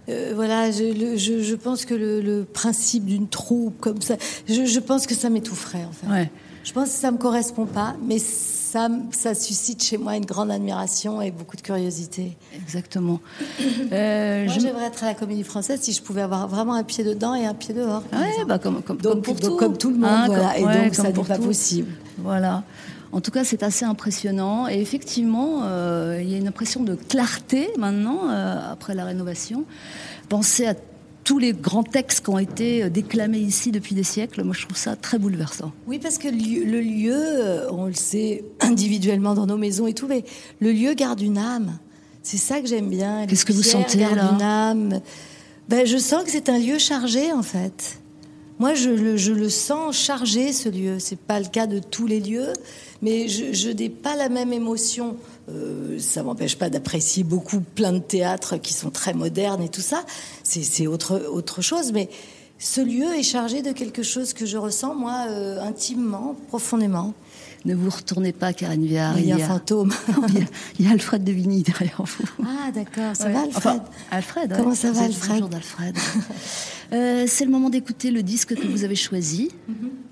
[0.08, 4.14] Euh, voilà, je, le- je, je pense que le, le principe d'une troupe comme ça,
[4.48, 6.06] je, je pense que ça m'étoufferait en fait.
[6.12, 6.30] Ouais.
[6.62, 10.50] Je pense que ça me correspond pas, mais ça, ça suscite chez moi une grande
[10.50, 12.36] admiration et beaucoup de curiosité.
[12.54, 13.20] Exactement.
[13.92, 16.82] Euh, Moi, je- j'aimerais être à la Comédie Française si je pouvais avoir vraiment un
[16.84, 18.02] pied dedans et un pied dehors.
[18.12, 19.56] Ouais, bah comme, comme, donc, comme pour donc tout.
[19.56, 20.52] comme tout le monde, Hein, voilà.
[20.54, 21.92] comme- et ouais, donc ça n'est pas possible.
[22.18, 22.62] Voilà.
[23.12, 24.68] En tout cas, c'est assez impressionnant.
[24.68, 29.64] Et effectivement, euh, il y a une impression de clarté maintenant, euh, après la rénovation.
[30.28, 30.74] Pensez à
[31.24, 34.42] tous les grands textes qui ont été euh, déclamés ici depuis des siècles.
[34.44, 35.72] Moi, je trouve ça très bouleversant.
[35.86, 40.24] Oui, parce que le lieu, on le sait individuellement dans nos maisons et tout, mais
[40.60, 41.78] le lieu garde une âme.
[42.22, 43.26] C'est ça que j'aime bien.
[43.26, 45.00] Qu'est-ce que vous sentez, là une âme.
[45.68, 48.00] Ben, je sens que c'est un lieu chargé, en fait.
[48.58, 48.88] Moi, je
[49.32, 50.98] le, sens chargé, ce lieu.
[50.98, 52.52] C'est pas le cas de tous les lieux,
[53.02, 55.16] mais je, n'ai pas la même émotion.
[55.50, 59.82] Euh, ça m'empêche pas d'apprécier beaucoup plein de théâtres qui sont très modernes et tout
[59.82, 60.04] ça.
[60.42, 62.08] C'est c'est autre, autre chose, mais
[62.58, 67.12] ce lieu est chargé de quelque chose que je ressens, moi, euh, intimement, profondément.
[67.66, 69.18] Ne vous retournez pas, Karine Viard.
[69.18, 69.92] Il y a un fantôme.
[70.28, 70.46] il, y a,
[70.78, 72.24] il y a Alfred de Vigny derrière vous.
[72.44, 73.14] Ah, d'accord.
[73.14, 73.32] Ça Ouais.
[73.32, 73.80] va, Alfred Enfin,
[74.12, 74.52] Alfred.
[74.52, 74.56] ouais.
[74.58, 75.96] Comment ça va, Vous êtes Alfred d'Alfred.
[76.92, 79.50] Euh, c'est le moment d'écouter le disque que vous avez choisi.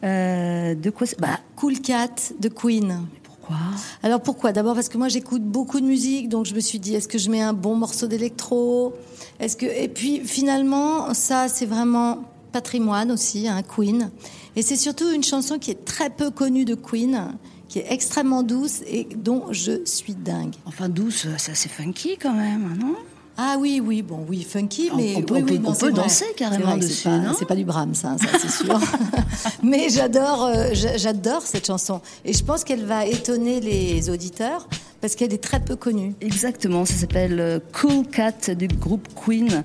[0.02, 3.06] Euh, de quoi bah, Cool Cat de Queen.
[3.22, 3.56] Pourquoi?
[4.02, 4.52] Alors pourquoi?
[4.52, 7.18] D'abord parce que moi j'écoute beaucoup de musique, donc je me suis dit est-ce que
[7.18, 8.94] je mets un bon morceau d'électro?
[9.38, 14.10] Est-ce que et puis finalement ça c'est vraiment patrimoine aussi, hein, Queen.
[14.56, 17.32] Et c'est surtout une chanson qui est très peu connue de Queen,
[17.68, 20.54] qui est extrêmement douce et dont je suis dingue.
[20.66, 22.94] Enfin, douce, c'est assez funky quand même, non?
[23.36, 25.86] Ah oui, oui, bon, oui, funky, mais on oui, on oui, peut- non, on c'est
[25.86, 28.78] peut danser C'est carrément vrai dessus, c'est pas- C'est du Brahms, ça, ça c'est sûr.
[29.64, 34.68] mais j'adore, euh, j'a- j'adore cette chanson, et je pense qu'elle va étonner les auditeurs
[35.04, 36.14] parce qu'elle est très peu connue.
[36.22, 39.62] Exactement, ça s'appelle euh, Cool Cat du groupe Queen.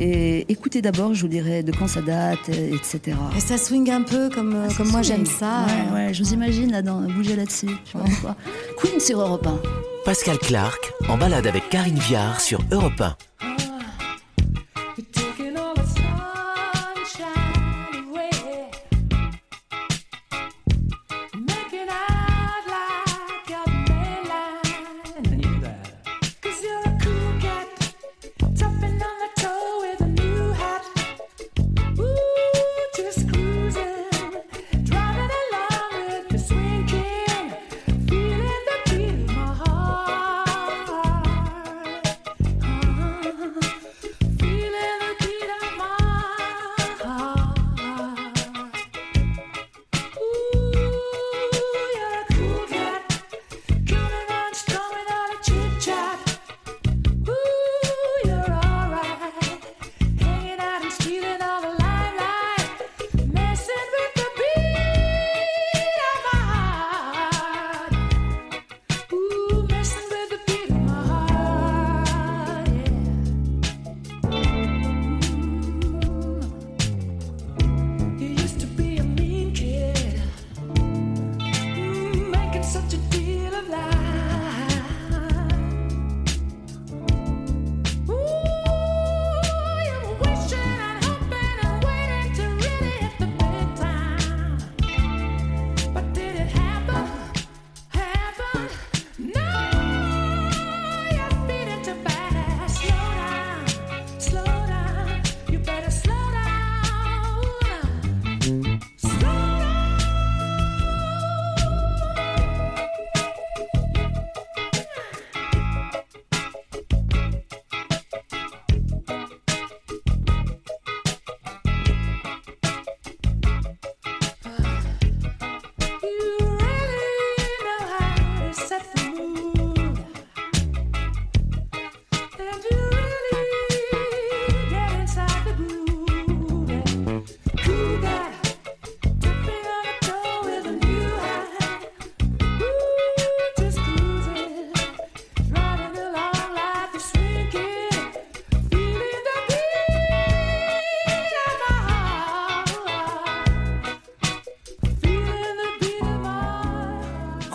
[0.00, 3.16] Et écoutez d'abord, je vous dirai de quand ça date, et- etc.
[3.36, 5.64] Et ça swing un peu comme, euh, comme moi j'aime ça.
[5.92, 7.68] Ouais, ouais, je vous imagine là-dedans, bouger là-dessus.
[7.92, 8.34] pourquoi.
[8.78, 9.60] Queen sur Europe 1.
[10.04, 13.16] Pascal Clark en balade avec Karine Viard sur Europe 1.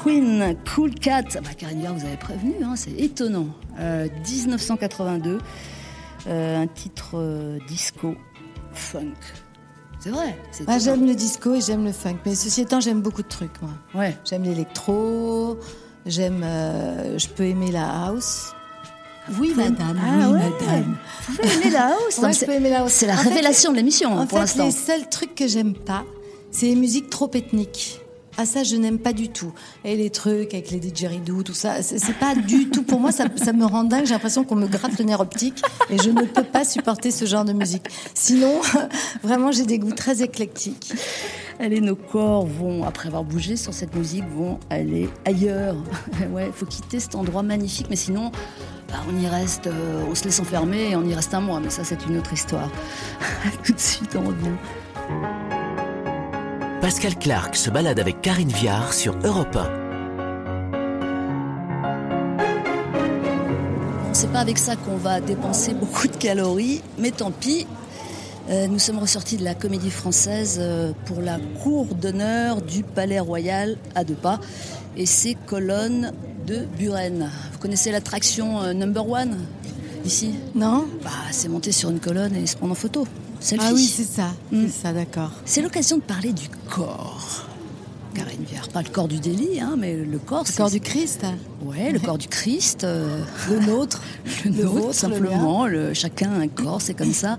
[0.06, 1.24] Queen, Cool Cat.
[1.44, 3.48] Bah, Karine Viard, vous avez prévenu, hein, c'est étonnant.
[3.80, 5.40] Euh, 1982,
[6.28, 8.14] euh, un titre euh, disco
[8.74, 9.14] funk.
[10.00, 10.38] C'est vrai.
[10.68, 13.60] Moi, j'aime le disco et j'aime le funk, mais ceci étant, j'aime beaucoup de trucs,
[13.64, 13.72] moi.
[13.96, 14.16] Ouais.
[14.30, 15.58] J'aime l'électro,
[16.06, 18.54] j'aime, euh, je peux aimer la house,
[19.40, 20.00] Oui, madame.
[20.00, 20.52] Ah oui, ouais.
[20.62, 20.98] madame.
[21.30, 22.92] Vous pouvez aimer la house je c'est- peux aimer la house.
[22.92, 24.66] C'est la En fait, révélation de l'émission En pour fait, l'instant.
[24.66, 26.04] les seuls trucs que j'aime pas,
[26.52, 28.02] c'est les musiques trop ethniques.
[28.38, 29.54] Ah ça, je n'aime pas du tout.
[29.86, 32.84] Et les trucs avec les didgeridoo, tout ça, c'est pas du tout.
[32.84, 34.06] Pour moi, ça, ça me rend dingue.
[34.06, 37.26] J'ai l'impression qu'on me gratte le nerf optique et je ne peux pas supporter ce
[37.26, 37.88] genre de musique.
[38.14, 38.60] Sinon,
[39.24, 40.94] vraiment, j'ai des goûts très éclectiques.
[41.60, 45.78] Allez, nos corps vont, après avoir bougé sur cette musique, vont aller ailleurs.
[46.32, 48.32] ouais, faut quitter cet endroit magnifique, mais sinon,
[48.90, 51.62] bah, on y reste, euh, on se laisse enfermer et on y reste un mois.
[51.62, 52.70] Mais ça, c'est une autre histoire.
[53.64, 55.65] Tout de suite, on revient.
[56.86, 59.66] Pascal Clark se balade avec Karine Viard sur Europe 1.
[64.14, 67.66] C'est pas avec ça qu'on va dépenser beaucoup de calories, mais tant pis.
[68.52, 73.20] Euh, nous sommes ressortis de la comédie française euh, pour la cour d'honneur du Palais
[73.20, 74.40] Royal à deux pas
[74.96, 76.14] et ses colonnes
[76.46, 77.32] de Buren.
[77.54, 79.40] Vous connaissez l'attraction euh, number one
[80.06, 80.36] ici?
[80.54, 83.08] Non bah, C'est monter sur une colonne et se prendre en photo.
[83.60, 84.30] Ah oui, c'est ça.
[84.52, 84.66] Mm.
[84.68, 85.32] C'est ça, d'accord.
[85.46, 87.46] C'est l'occasion de parler du corps.
[88.14, 90.46] Karine Viard, pas le corps du délit, hein, mais le corps.
[90.48, 91.26] Le corps du Christ,
[91.62, 92.86] Ouais, le corps du Christ.
[92.86, 93.20] euh,
[93.50, 94.02] le nôtre,
[94.46, 95.68] le le nôtre, vôtre, le simplement.
[95.68, 97.38] Le chacun a un corps, c'est comme ça.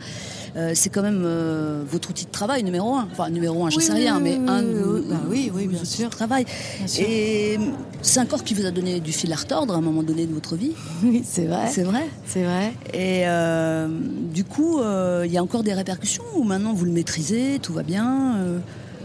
[0.56, 3.06] Euh, c'est quand même euh, votre outil de travail numéro un.
[3.12, 4.62] Enfin, numéro un, je Oui, sais rien, oui, mais oui, un.
[4.62, 6.08] Bah oui, oui, bien sûr.
[6.08, 6.46] travail.
[6.78, 7.04] Bien sûr.
[7.06, 7.58] Et
[8.00, 10.24] c'est un corps qui vous a donné du fil à retordre à un moment donné
[10.26, 10.72] de votre vie.
[11.02, 11.68] Oui, c'est vrai.
[11.70, 12.06] C'est vrai.
[12.26, 12.72] C'est vrai.
[12.94, 13.86] Et euh,
[14.32, 17.74] du coup, euh, il y a encore des répercussions ou maintenant vous le maîtrisez, tout
[17.74, 18.58] va bien euh,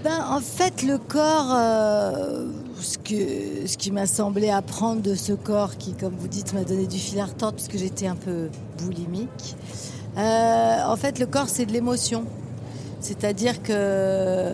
[0.05, 2.45] Ben, en fait, le corps, euh,
[2.79, 6.63] ce, que, ce qui m'a semblé apprendre de ce corps qui, comme vous dites, m'a
[6.63, 8.47] donné du fil à retordre parce que j'étais un peu
[8.81, 9.55] boulimique.
[10.17, 12.25] Euh, en fait, le corps, c'est de l'émotion.
[12.99, 14.49] C'est-à-dire que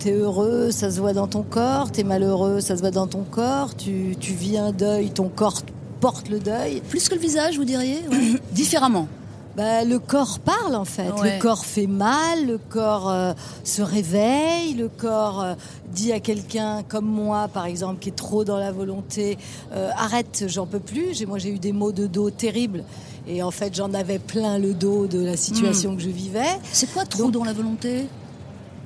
[0.00, 2.90] tu es heureux, ça se voit dans ton corps, tu es malheureux, ça se voit
[2.90, 5.62] dans ton corps, tu, tu vis un deuil, ton corps
[6.00, 6.82] porte le deuil.
[6.88, 8.40] Plus que le visage, vous diriez Ouais.
[8.52, 9.06] Différemment.
[9.56, 11.10] Bah, le corps parle en fait.
[11.20, 11.36] Ouais.
[11.36, 13.32] Le corps fait mal, le corps euh,
[13.64, 15.54] se réveille, le corps euh,
[15.90, 19.36] dit à quelqu'un comme moi, par exemple, qui est trop dans la volonté,
[19.72, 21.26] euh, arrête, j'en peux plus.
[21.26, 22.82] Moi, j'ai eu des maux de dos terribles.
[23.28, 26.58] Et en fait, j'en avais plein le dos de la situation que je vivais.
[26.72, 28.06] C'est quoi trop Donc- dans la volonté?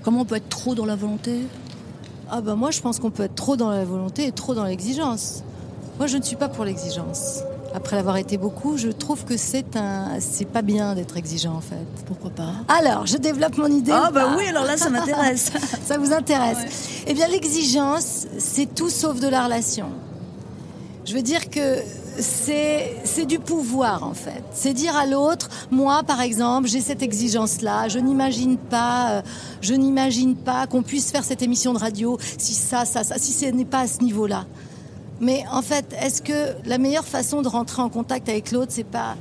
[0.03, 1.41] Comment on peut être trop dans la volonté?
[2.31, 4.65] Ah ben moi, je pense qu'on peut être trop dans la volonté et trop dans
[4.65, 5.43] l'exigence.
[5.99, 7.41] Moi, je ne suis pas pour l'exigence.
[7.75, 11.61] Après l'avoir été beaucoup, je trouve que c'est un, c'est pas bien d'être exigeant en
[11.61, 11.85] fait.
[12.07, 12.53] Pourquoi pas?
[12.69, 13.93] Alors, je développe mon idée.
[13.93, 15.51] Ah ou bah oui, alors là, ça m'intéresse.
[15.85, 16.59] Ça vous intéresse
[17.07, 19.87] Eh bien, l'exigence, c'est tout sauf de la relation.
[21.05, 21.79] Je veux dire que
[22.19, 24.43] c'est du pouvoir en fait.
[24.53, 27.89] C'est dire à l'autre, moi par exemple, j'ai cette exigence-là.
[27.89, 29.23] Je n'imagine pas, euh,
[29.61, 33.33] je n'imagine pas qu'on puisse faire cette émission de radio si ça, ça, ça, si
[33.33, 34.47] ce n'est pas à ce niveau-là.
[35.21, 38.85] Mais en fait, est-ce que la meilleure façon de rentrer en contact avec l'autre, c'est
[38.85, 39.17] pas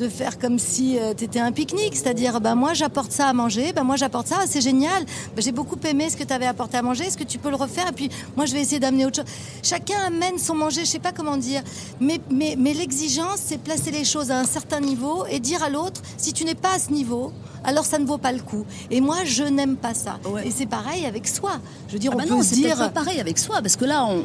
[0.00, 3.74] de faire comme si tu étais un pique-nique, c'est-à-dire bah moi j'apporte ça à manger,
[3.74, 5.04] bah moi j'apporte ça, c'est génial.
[5.36, 7.50] Bah, j'ai beaucoup aimé ce que tu avais apporté à manger, est-ce que tu peux
[7.50, 7.88] le refaire?
[7.88, 9.30] Et puis moi je vais essayer d'amener autre chose.
[9.62, 11.62] Chacun amène son manger, je sais pas comment dire,
[12.00, 15.68] mais mais mais l'exigence c'est placer les choses à un certain niveau et dire à
[15.68, 17.32] l'autre si tu n'es pas à ce niveau,
[17.64, 18.64] alors ça ne vaut pas le coup.
[18.90, 20.18] Et moi je n'aime pas ça.
[20.30, 20.46] Ouais.
[20.46, 21.52] Et c'est pareil avec soi.
[21.88, 23.56] Je veux dire Ah on bah peut non, se c'est dire pas pareil avec soi,
[23.62, 24.22] parce que là, on,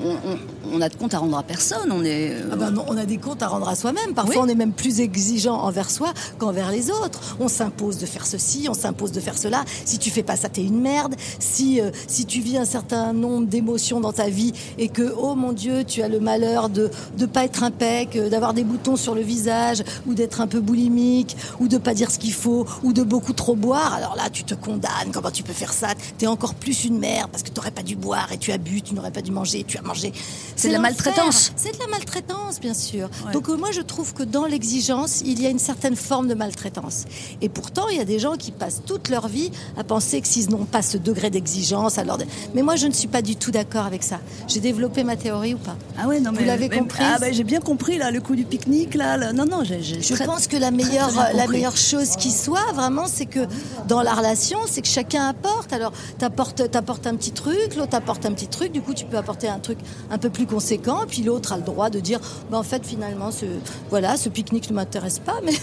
[0.74, 1.92] on- a de compte à rendre à personne.
[1.92, 2.32] On est.
[2.32, 4.14] euh, Ah non, on a des comptes à rendre à soi-même.
[4.14, 4.42] Parfois, Oui.
[4.44, 7.20] on est même plus exigeant envers soi qu'envers les autres.
[7.40, 9.64] On s'impose de faire ceci, on s'impose de faire cela.
[9.86, 11.16] Si tu fais pas ça, t'es une merde.
[11.40, 15.36] Si euh, si tu vis un certain nombre d'émotions dans ta vie et que oh
[15.36, 18.96] mon Dieu, tu as le malheur de de pas être impec, euh, d'avoir des boutons
[18.96, 22.66] sur le visage ou d'être un peu boulimique ou de pas dire ce qu'il faut
[22.84, 25.12] ou de beaucoup trop boire, alors là, tu te condamnes.
[25.14, 25.88] Comment tu peux faire ça?
[26.18, 28.82] T'es encore plus une merde parce que t'aurais pas dû boire et tu as bu,
[28.82, 30.12] tu n'aurais pas dû manger, tu as mangé.
[30.56, 31.52] C'est de la maltraitance.
[31.56, 33.10] C'est de la maltraitance, bien sûr.
[33.26, 33.32] Ouais.
[33.34, 36.34] Donc euh, moi, je trouve que dans l'exigence, il y a une certaine forme de
[36.34, 37.06] maltraitance.
[37.42, 40.28] Et pourtant, il y a des gens qui passent toute leur vie à penser que
[40.28, 42.18] s'ils n'ont pas ce degré d'exigence, alors...
[42.54, 44.20] Mais moi, je ne suis pas du tout d'accord avec ça.
[44.48, 45.76] J'ai développé ma théorie ou pas?
[45.98, 47.06] Ah ouais, non, Vous mais l'avez mais- comprise?
[47.14, 49.18] Ah bah, j'ai bien compris là, le coup du pique-nique là.
[49.18, 49.34] là.
[49.34, 49.82] Non, non, j'ai.
[49.84, 51.48] Je très- pense que la meilleure, très bien la compris.
[51.58, 53.48] meilleure chose qui soit, vraiment, c'est que
[53.88, 55.74] dans la relation, c'est que chacun apporte.
[55.74, 58.72] Alors, t'apportes, t'apportes un petit truc, l'autre apporte un petit truc.
[58.72, 59.80] Du coup, tu peux apporter un truc
[60.12, 61.06] un peu plus conséquent.
[61.08, 62.20] Puis l'autre a le droit de dire,
[62.52, 63.46] bah, en fait, finalement, ce,
[63.90, 65.40] voilà, ce pique-nique ne m'intéresse pas.
[65.44, 65.54] Mais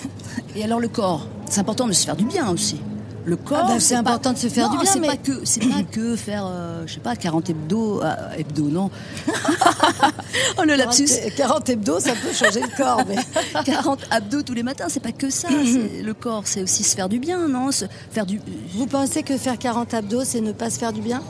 [0.57, 2.81] Et alors le corps, c'est important de se faire du bien aussi.
[3.25, 5.07] Le corps, Ah bah, c'est pas- important de se faire Non, du bien, C'est mais-
[5.07, 8.91] pas que, c'est pas que faire, euh, je sais pas, 40 hebdo, euh, hebdo non.
[10.59, 11.07] oh le lapsus.
[11.07, 13.03] 40, 40 hebdos, ça peut changer le corps.
[13.09, 13.17] Mais...
[13.65, 15.49] 40 abdos tous les matins, c'est pas que ça.
[15.49, 18.41] c'est- le corps, c'est aussi se faire du bien, non Se faire du,
[18.75, 21.23] Vous pensez que faire 40 abdos, c'est ne pas se faire du bien?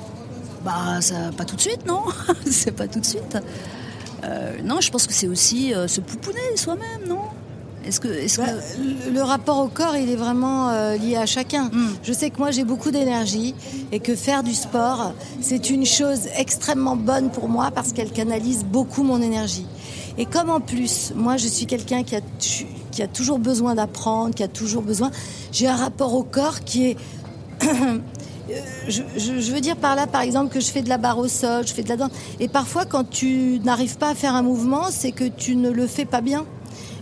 [0.64, 2.02] Bah ça, pas tout de suite, non
[2.50, 3.36] C'est pas tout de suite.
[4.24, 7.22] Euh, non, je pense que c'est aussi euh, se pouponner soi-même, non
[7.86, 9.10] Est-ce que, Bah, que...
[9.10, 11.64] le, rapport au corps, il est vraiment euh, lié à chacun.
[11.64, 11.88] Mm.
[12.02, 13.54] Je sais que moi, j'ai beaucoup d'énergie
[13.90, 18.64] et que faire du sport, c'est une chose extrêmement bonne pour moi parce qu'elle canalise
[18.64, 19.66] beaucoup mon énergie.
[20.18, 23.74] Et comme en plus, moi, je suis quelqu'un qui a, tu- qui a toujours besoin
[23.74, 25.10] d'apprendre, qui a toujours besoin,
[25.52, 26.96] j'ai un rapport au corps qui est
[28.50, 28.54] Euh,
[28.88, 31.16] je, je- je veux dire par là, par exemple, que je fais de la barre
[31.18, 32.10] au sol, je fais de la danse.
[32.40, 35.86] Et parfois, quand tu n'arrives pas à faire un mouvement, c'est que tu ne le
[35.86, 36.44] fais pas bien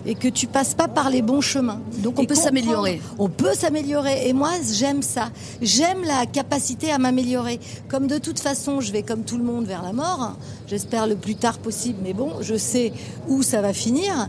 [0.07, 1.81] et que tu passes pas par les bons chemins.
[1.99, 3.01] Donc on Et peut s'améliorer.
[3.19, 4.29] On peut s'améliorer.
[4.29, 5.31] Et moi, j'aime ça.
[5.61, 7.61] J'aime la capacité à m'améliorer.
[7.89, 10.37] Comme de toute façon, je vais comme tout le monde vers la mort.
[10.67, 11.99] J'espère le plus tard possible.
[12.03, 12.93] Mais bon, je sais
[13.29, 14.29] où ça va finir.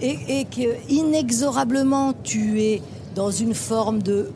[0.00, 2.82] Et, et que inexorablement, tu es
[3.14, 4.30] dans une forme de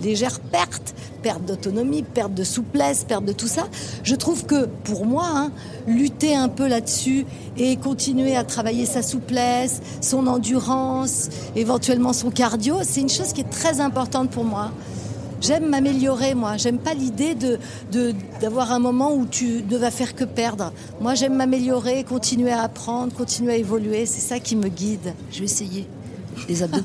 [0.00, 3.68] légère perte, perte d'autonomie, perte de souplesse, perte de tout ça.
[4.02, 5.52] Je trouve que pour moi, hein,
[5.86, 7.26] lutter un peu là-dessus
[7.56, 13.40] et continuer à travailler sa souplesse, son endurance, éventuellement son cardio, c'est une chose qui
[13.40, 14.70] est très importante pour moi.
[15.40, 16.56] J'aime m'améliorer, moi.
[16.56, 17.58] J'aime pas l'idée de
[18.40, 20.72] d'avoir un moment où tu ne vas faire que perdre.
[21.00, 24.04] Moi, j'aime m'améliorer, continuer à apprendre, continuer à évoluer.
[24.06, 25.14] C'est ça qui me guide.
[25.30, 25.86] Je vais essayer.
[26.48, 26.82] Les abdos.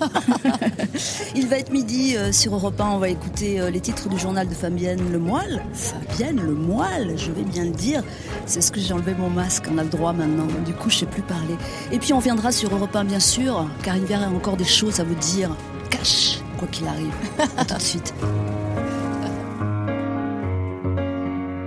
[1.35, 2.89] Il va être midi euh, sur Europe 1.
[2.89, 5.63] On va écouter euh, les titres du journal de Fabienne Lemoile.
[5.73, 8.03] Fabienne Lemoile, je vais bien le dire.
[8.45, 9.65] C'est ce que j'ai enlevé mon masque.
[9.73, 10.47] On a le droit maintenant.
[10.65, 11.55] Du coup, je sais plus parler.
[11.91, 14.63] Et puis, on viendra sur Europe 1, bien sûr, car il y a encore des
[14.63, 15.49] choses à vous dire.
[15.89, 17.13] Cache, quoi qu'il arrive.
[17.57, 18.13] À tout de suite.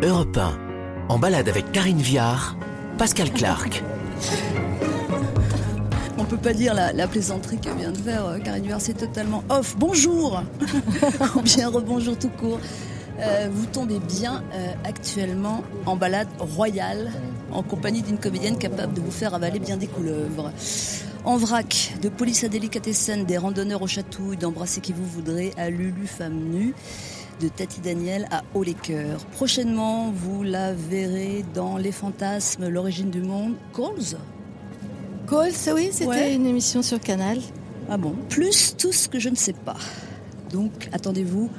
[0.02, 0.58] Europe 1.
[1.08, 2.56] En balade avec Karine Viard,
[2.98, 3.82] Pascal Clark.
[6.26, 8.94] On peut pas dire la, la plaisanterie que vient de faire euh, Karine Huard, c'est
[8.94, 9.76] totalement off.
[9.78, 10.42] Bonjour
[11.36, 12.58] Ou bien rebonjour tout court.
[13.20, 17.12] Euh, vous tombez bien euh, actuellement en balade royale
[17.52, 20.50] en compagnie d'une comédienne capable de vous faire avaler bien des couleuvres.
[21.24, 25.70] En vrac, de police à délicatessen, des randonneurs au chatouille, d'embrasser qui vous voudrez à
[25.70, 26.74] Lulu femme nue,
[27.40, 29.24] de Tati Daniel à Haut les cœurs.
[29.26, 34.18] Prochainement, vous la verrez dans Les fantasmes, l'origine du monde, Calls
[35.28, 36.34] Calls, oui, c'était Ouais.
[36.34, 37.38] une émission sur Canal.
[37.88, 38.14] Ah bon?
[38.28, 39.76] Plus tout ce que je ne sais pas.
[40.52, 41.50] Donc, attendez-vous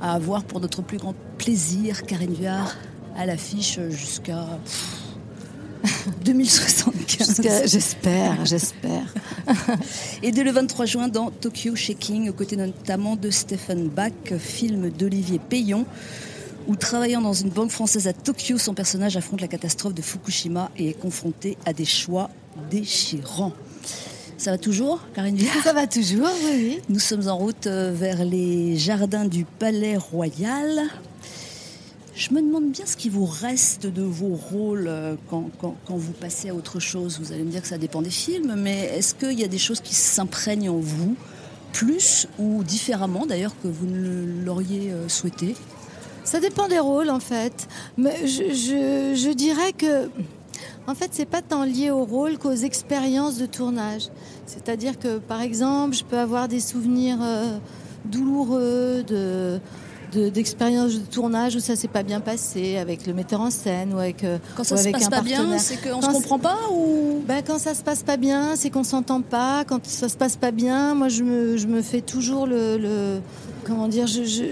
[0.00, 2.76] à avoir pour notre plus grand plaisir Karine Viard
[3.16, 4.46] à l'affiche jusqu'à
[5.84, 7.28] pff, 2075.
[7.28, 9.14] Jusqu'à- J'espère, j'espère.
[10.22, 14.90] Et dès le 23 juin dans Tokyo Shaking, aux côtés notamment de Stephen Bach, film
[14.90, 15.86] d'Olivier Payon,
[16.68, 20.70] où travaillant dans une banque française à Tokyo, son personnage affronte la catastrophe de Fukushima
[20.76, 22.28] et est confronté à des choix
[22.70, 23.52] déchirants.
[24.38, 26.80] Ça va toujours, Karine Viard Ça va toujours, oui, oui.
[26.88, 30.82] Nous sommes en route euh, vers les jardins du Palais Royal.
[32.14, 35.96] Je me demande bien ce qui vous reste de vos rôles euh, quand, quand- quand
[35.96, 37.18] vous passez à autre chose.
[37.20, 39.58] Vous allez me dire que ça dépend des films, mais est-ce qu'il y a des
[39.58, 41.14] choses qui s'imprègnent en vous,
[41.72, 45.54] plus ou différemment d'ailleurs que vous ne l'auriez euh, souhaité?
[46.24, 47.68] Ça dépend des rôles, en fait.
[47.98, 50.08] Mais je, je, je dirais que,
[50.86, 54.08] en fait, c'est pas tant lié au rôle qu'aux expériences de tournage.
[54.46, 57.58] C'est-à-dire que, par exemple, je peux avoir des souvenirs euh,
[58.04, 59.58] douloureux de
[60.12, 63.92] de- d'expériences de, tournage où ça s'est pas bien passé avec le metteur en scène
[63.92, 66.06] ou avec euh, Quand ou ça se avec passe un pas bien, c'est qu'on se
[66.06, 67.22] comprend pas ou?
[67.26, 69.64] Ben, quand ça se passe pas bien, c'est qu'on s'entend pas.
[69.66, 73.20] Quand ça se passe pas bien, moi je me, je me fais toujours le, le-
[73.66, 74.44] comment dire, je, je,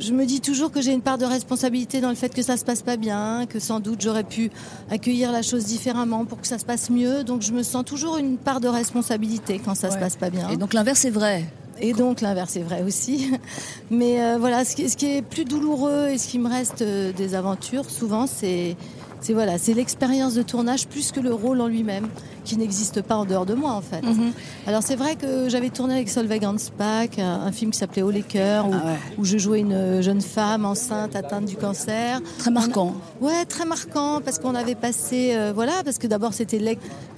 [0.00, 2.56] je me dis toujours que j'ai une part de responsabilité dans le fait que ça
[2.56, 4.50] se passe pas bien, que sans doute j'aurais pu
[4.90, 7.22] accueillir la chose différemment pour que ça se passe mieux.
[7.24, 10.00] Donc je me sens toujours une part de responsabilité quand ça se Ouais.
[10.00, 10.48] passe pas bien.
[10.48, 11.44] Et donc l'inverse est vrai.
[11.80, 13.30] Et donc l'inverse est vrai aussi.
[13.90, 16.82] Mais euh, voilà, ce qui, ce qui est plus douloureux et ce qui me reste
[16.82, 18.76] euh, des aventures, souvent, c'est
[19.22, 22.08] c'est voilà, c'est l'expérience de tournage plus que le rôle en lui-même,
[22.44, 24.02] qui n'existe pas en dehors de moi en fait.
[24.02, 24.32] Mhm.
[24.66, 28.10] Alors c'est vrai que j'avais tourné avec Solveig Hansbach un, un film qui s'appelait Haut
[28.10, 28.98] les cœurs, où, Ah ouais.
[29.18, 32.20] où je jouais une jeune femme enceinte atteinte du cancer.
[32.38, 32.94] Très marquant.
[33.20, 36.60] Ouais, très marquant parce qu'on avait passé, euh, voilà, parce que d'abord c'était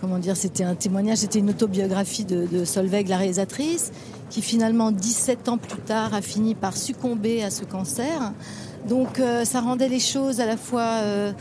[0.00, 3.90] comment dire, c'était un témoignage, c'était une autobiographie de, de Solveig, la réalisatrice,
[4.28, 8.32] qui finalement 17 ans plus tard a fini par succomber à ce cancer.
[8.88, 11.32] Donc euh, ça rendait les choses à la fois euh,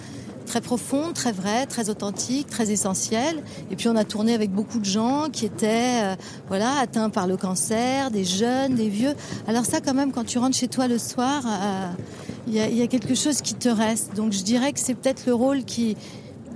[0.45, 3.43] très profondes, très vraies, très authentiques, très essentielles.
[3.71, 6.15] Et puis on a tourné avec beaucoup de gens qui étaient, euh,
[6.47, 9.13] voilà, atteints par le cancer, des jeunes, des vieux.
[9.47, 11.43] Alors ça, quand même, quand tu rentres chez toi le soir.
[11.45, 11.87] euh,
[12.47, 14.15] il y, a, quelque chose qui te reste.
[14.15, 15.95] Donc je dirais que c'est peut-être le rôle qui,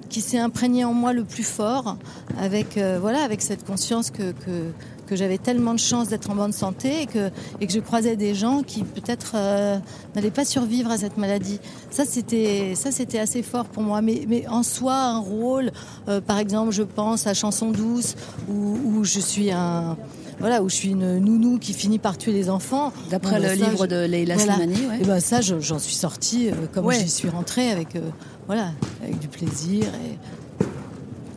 [0.10, 1.98] qui s'est imprégné en moi le plus fort,
[2.40, 4.34] avec, euh, voilà, avec cette conscience que,
[5.08, 7.32] que j'avais tellement de chance d'être en bonne santé et que,
[7.62, 9.80] et que je croisais des gens qui peut-être euh,
[10.16, 11.60] n'allaient pas survivre à cette maladie.
[11.90, 14.02] Ça, c'était, ça, c'était assez fort pour moi.
[14.02, 15.72] Mais, mais en soi, un rôle,
[16.08, 18.16] euh, par exemple, je pense à Chanson douce,
[18.50, 19.98] où, où je suis un.
[20.40, 22.94] Voilà, où je suis une nounou qui finit par tuer les enfants.
[23.10, 24.54] D'après bah, le ça, livre je- de Leila voilà.
[24.54, 25.00] Slimani, ouais.
[25.02, 27.00] Et ben ça, je- j'en suis sortie euh, comme Ouais.
[27.00, 28.02] j'y suis rentrée avec, euh,
[28.46, 28.68] voilà,
[29.02, 29.86] avec du plaisir.
[29.86, 30.18] Et...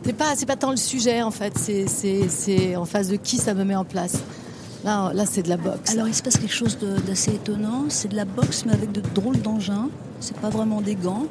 [0.03, 3.53] C'est pas, c'est pas tant le sujet en fait, c'est, en face de qui ça
[3.53, 4.17] me met en place.
[4.83, 5.91] Là, là, c'est de la boxe.
[5.91, 9.01] Alors il se passe quelque chose d'assez étonnant, c'est de la boxe mais avec de
[9.13, 9.89] drôles d'engins,
[10.19, 11.27] c'est pas vraiment des gants.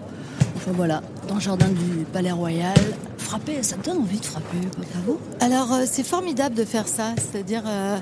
[0.57, 2.77] Enfin voilà, dans le jardin du Palais Royal,
[3.18, 5.18] frapper, ça donne envie de frapper, pas vous?
[5.41, 7.99] Alors euh, c'est formidable de faire ça, c'est-à-dire, euh,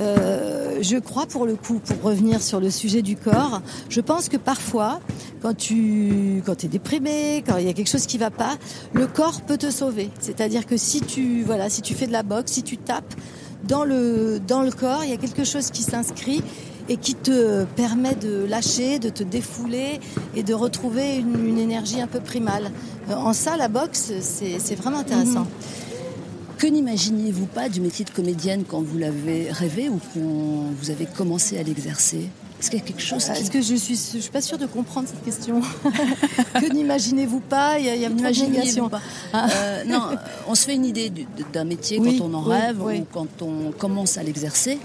[0.00, 4.28] euh, je crois pour le coup, pour revenir sur le sujet du corps, je pense
[4.28, 5.00] que parfois,
[5.42, 8.56] quand tu quand es déprimé, quand il y a quelque chose qui va pas,
[8.92, 10.10] le corps peut te sauver.
[10.20, 13.14] C'est-à-dire que si tu voilà, si tu fais de la boxe, si tu tapes
[13.64, 16.42] dans le dans le corps, il y a quelque chose qui s'inscrit
[16.88, 19.98] et qui te permet de lâcher, de te défouler
[20.36, 22.70] et de retrouver une, une énergie un peu primale.
[23.10, 25.46] Euh, En ça, la boxe, c'est vraiment intéressant.
[26.58, 30.20] Que n'imaginiez-vous pas du métier de comédienne quand vous l'avez rêvé ou quand
[30.80, 32.28] vous avez commencé à l'exercer?
[32.58, 33.30] Est-ce qu'il y a quelque chose qui...
[33.32, 35.60] Est-ce que je suis, je suis pas sûre de comprendre cette question
[36.54, 37.78] Que n'imaginez-vous pas?
[37.78, 38.08] Il y a, y a
[38.88, 39.00] pas?
[39.34, 39.46] Ah.
[39.50, 40.00] Euh, non,
[40.48, 43.00] on se fait une idée du- d'un métier Oui, quand on en oui, rêve oui.
[43.00, 44.78] ou quand on commence à l'exercer.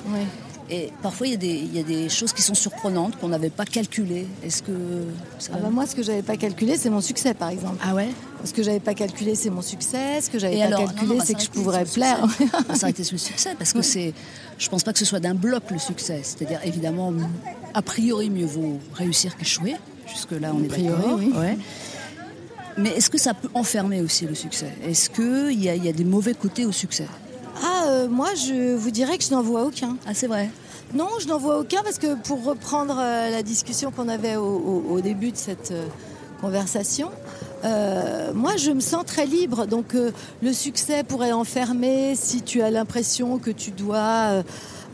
[0.72, 0.76] Oui.
[0.78, 3.28] Et parfois, il y, a des, il y a des choses qui sont surprenantes qu'on
[3.30, 4.26] n'avait pas calculées.
[4.44, 4.72] Est-ce que
[5.38, 7.78] ça Ah bah moi, ce que j'avais pas calculé, c'est mon succès, par exemple.
[7.84, 8.10] Ah ouais?
[8.46, 10.22] Ce que j'avais pas calculé, c'est mon succès.
[10.22, 12.26] Ce que j'avais pas alors, calculé, va c'est que je pourrais plaire.
[12.70, 14.14] va s'arrêter sur le succès parce que c'est.
[14.58, 16.22] Je pense pas que ce soit d'un bloc le succès.
[16.24, 17.14] C'est-à-dire, évidemment,
[17.74, 19.76] a priori, mieux vaut réussir qu'échouer.
[20.08, 21.20] Jusque-là, on est priori, d'accord.
[21.20, 21.32] oui.
[21.38, 21.58] Ouais.
[22.78, 24.72] Mais est-ce que ça peut enfermer aussi le succès?
[24.88, 27.06] Est-ce qu'il y, a- il y a des mauvais côtés au succès?
[27.62, 29.98] Ah, euh, moi, je vous dirais que je n'en vois aucun.
[30.08, 30.50] Ah, c'est vrai.
[30.94, 34.44] Non, je n'en vois aucun parce que pour reprendre euh, la discussion qu'on avait au,
[34.44, 35.86] au- au début de cette euh,
[36.42, 37.10] conversation,
[37.64, 39.68] euh, moi je me sens très libre.
[39.68, 44.44] Donc euh, le succès pourrait enfermer si tu as l'impression que tu dois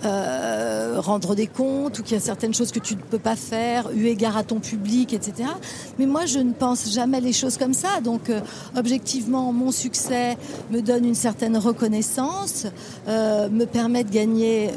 [0.05, 3.35] euh, rendre des comptes ou qu'il y a certaines choses que tu ne peux pas
[3.35, 5.49] faire eu égard à ton public, etc.
[5.97, 7.99] Mais moi je ne pense jamais les choses comme ça.
[8.03, 8.41] Donc euh,
[8.75, 10.37] objectivement, mon succès
[10.69, 12.67] me donne une certaine reconnaissance,
[13.07, 14.69] euh, me permet de gagner.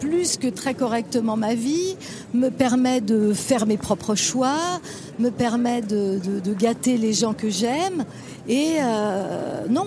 [0.00, 1.94] plus que très correctement ma vie,
[2.32, 4.80] me permet de faire mes propres choix,
[5.18, 6.18] me permet de,
[6.58, 8.04] gâter les gens que j'aime.
[8.48, 8.78] Et
[9.68, 9.86] non,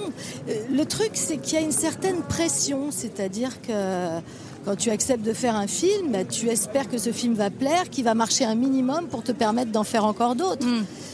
[0.72, 4.22] le truc c'est qu'il y a une certaine pression, c'est-à-dire que
[4.66, 7.90] quand tu acceptes de faire un film, bah, tu espères que ce film va plaire,
[7.90, 10.66] qu'il va marcher un minimum pour te permettre d'en faire encore d'autres.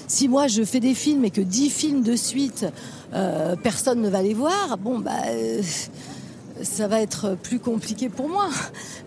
[0.07, 2.65] Si moi je fais des films et que 10 films de suite,
[3.13, 5.11] euh, personne ne va les voir, bon bah...
[5.29, 5.61] euh,
[6.61, 8.49] ça va être plus compliqué pour moi.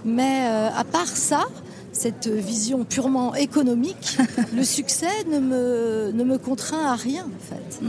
[0.04, 1.44] Mais euh, à part ça,
[1.92, 4.16] cette vision purement économique,
[4.56, 7.80] le succès ne me, ne me contraint à rien en fait.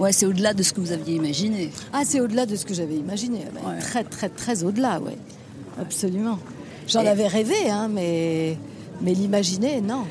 [0.00, 1.70] Ouais, c'est au-delà de ce que vous aviez imaginé.
[1.92, 3.38] Ah, c'est au-delà de ce que j'avais imaginé.
[3.38, 3.78] Ouais, Ouais.
[3.78, 5.12] Très, très, très au-delà, oui.
[5.80, 6.38] Absolument.
[6.88, 8.56] J'en Et- avais rêvé, hein, mais,
[9.00, 10.04] mais l'imaginer, non.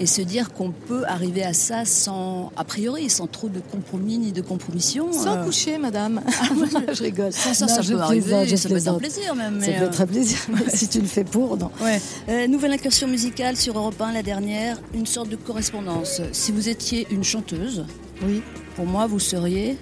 [0.00, 4.18] Et se dire qu'on peut arriver à ça sans, a priori, sans trop de compromis
[4.18, 5.12] ni de compromission.
[5.12, 6.20] Sans euh, coucher, madame.
[6.92, 7.32] je rigole.
[7.32, 9.60] Ça, ça, Non, ça je peut plaisante, arriver, je ça peut être un plaisir même.
[9.60, 11.70] Ça peut euh, être un plaisir, mais si tu le fais pour, non.
[11.80, 12.00] Ouais.
[12.28, 16.20] Euh, nouvelle incursion musicale sur Europe 1, la dernière, une sorte de correspondance.
[16.32, 17.84] Si vous étiez une chanteuse,
[18.26, 18.42] Oui.
[18.74, 19.78] pour moi, vous seriez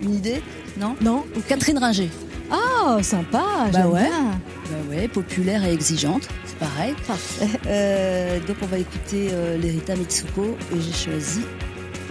[0.00, 0.40] une idée
[0.78, 0.94] Non?
[1.00, 2.10] Non Ou Catherine Ringer.
[2.52, 4.02] Ah, sympa, Bah j'aime ouais.
[4.08, 4.30] bien.
[4.70, 6.94] Bah ouais, populaire et exigeante, c'est pareil.
[7.06, 7.48] Parfait.
[7.66, 11.40] Euh, donc on va écouter euh, l'Erita Mitsuko et j'ai choisi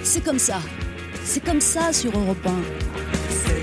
[0.04, 0.60] C'est comme ça.
[1.24, 2.50] C'est comme ça sur Europe 1.
[2.50, 3.62] Ouais,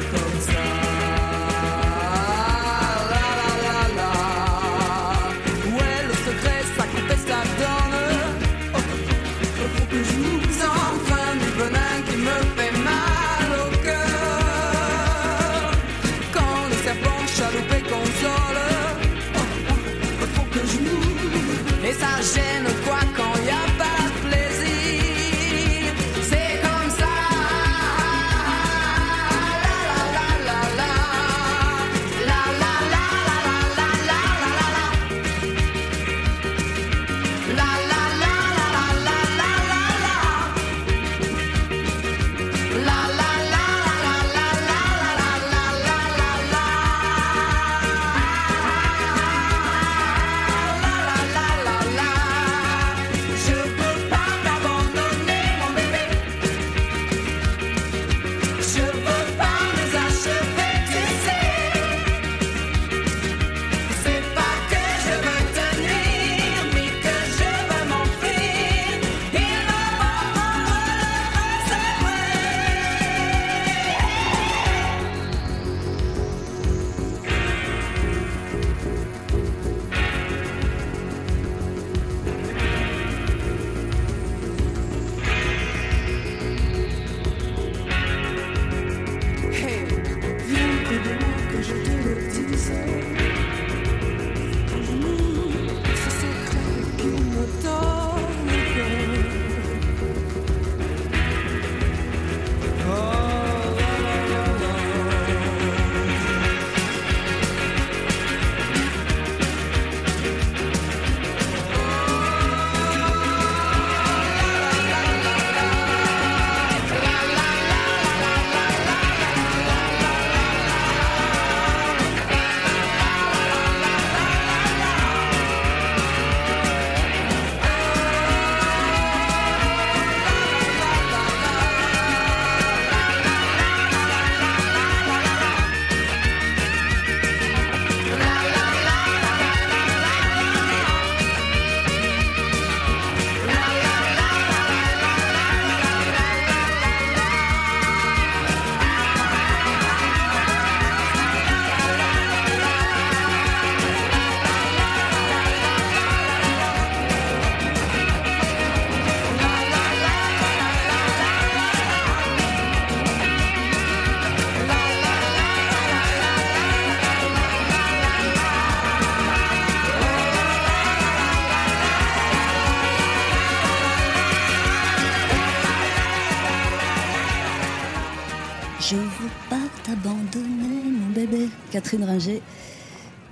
[181.88, 182.42] Catherine Ringer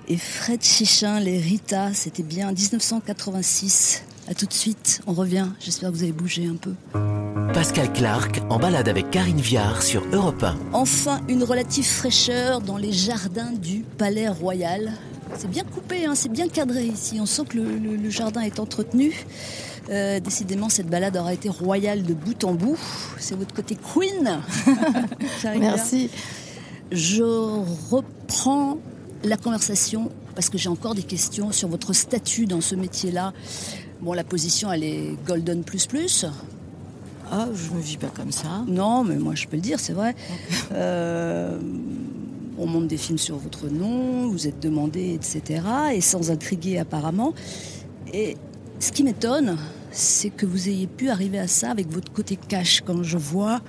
[0.08, 4.02] et Fred Chichin, les Rita, c'était bien 1986.
[4.30, 5.48] À tout de suite, on revient.
[5.60, 6.72] J'espère que vous avez bougé un peu.
[7.52, 10.56] Pascal Clark en balade avec Karine Viard sur Europe 1.
[10.72, 14.90] Enfin, une relative fraîcheur dans les jardins du Palais Royal.
[15.36, 17.18] C'est bien coupé, hein, c'est bien cadré ici.
[17.20, 19.26] On sent que le, le- le jardin est entretenu.
[19.90, 22.78] Euh, décidément, cette balade aura été royale de bout en bout.
[23.18, 24.40] C'est votre côté queen.
[25.60, 26.08] Merci.
[26.92, 27.22] Je
[27.90, 28.78] reprends
[29.24, 33.32] la conversation parce que j'ai encore des questions sur votre statut dans ce métier-là.
[34.00, 36.26] Bon, la position, elle est golden plus plus.
[37.30, 38.62] Ah, je me vis pas comme ça.
[38.68, 40.14] Non, mais moi, je peux le dire, c'est vrai.
[40.72, 41.58] Euh,
[42.58, 45.62] on monte des films sur votre nom, vous êtes demandé, etc.
[45.94, 47.34] Et sans intriguer apparemment.
[48.12, 48.36] Et
[48.78, 49.56] ce qui m'étonne,
[49.90, 52.82] c'est que vous ayez pu arriver à ça avec votre côté cash.
[52.86, 53.60] Quand je vois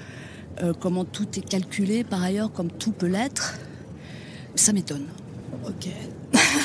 [0.61, 3.55] euh, comment tout est calculé, par ailleurs, comme tout peut l'être,
[4.55, 5.05] ça m'étonne.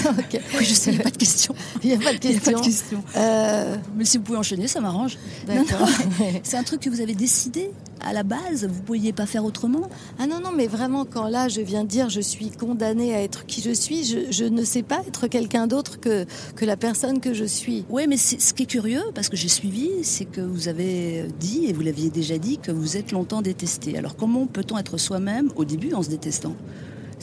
[0.18, 0.40] ok.
[0.58, 1.54] Oui, je sais, il n'y a pas de question.
[1.82, 2.58] Il n'y a pas de pas question.
[2.58, 3.04] de question.
[3.16, 5.18] Euh, Mais si vous pouvez enchaîner, ça m'arrange.
[5.46, 5.88] D'accord.
[6.42, 7.70] C'est un truc que vous avez décidé
[8.04, 9.88] à la base, vous ne pouviez pas faire autrement?
[10.18, 13.22] Ah non, non, mais vraiment, quand là, je viens de dire je suis condamnée à
[13.22, 16.26] être qui je suis, je, je ne sais pas être quelqu'un d'autre que,
[16.56, 17.84] que la personne que je suis.
[17.90, 21.66] Oui, mais ce qui est curieux, parce que j'ai suivi, c'est que vous avez dit,
[21.66, 23.96] et vous l'aviez déjà dit, que vous êtes longtemps détesté.
[23.96, 26.54] Alors comment peut-on être soi-même au début en se détestant?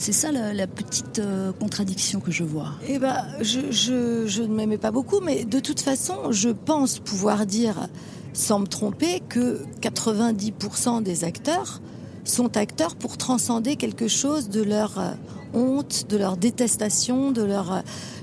[0.00, 2.70] C'est ça la, petite euh, contradiction que je vois.
[2.88, 7.86] Eh ben, je, ne m'aimais pas beaucoup, mais de toute façon, je pense pouvoir dire,
[8.32, 11.82] sans me tromper, que 90% des acteurs
[12.24, 15.10] sont acteurs pour transcender quelque chose de leur euh,
[15.52, 17.70] honte, de leur détestation, de leur...
[17.70, 17.80] euh,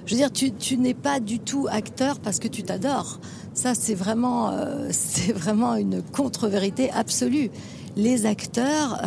[0.07, 3.19] Je veux dire, tu, n'es pas du tout acteur parce que tu t'adores.
[3.53, 4.51] Ça, c'est vraiment,
[5.36, 7.51] vraiment une contre-vérité absolue.
[7.95, 8.99] Les acteurs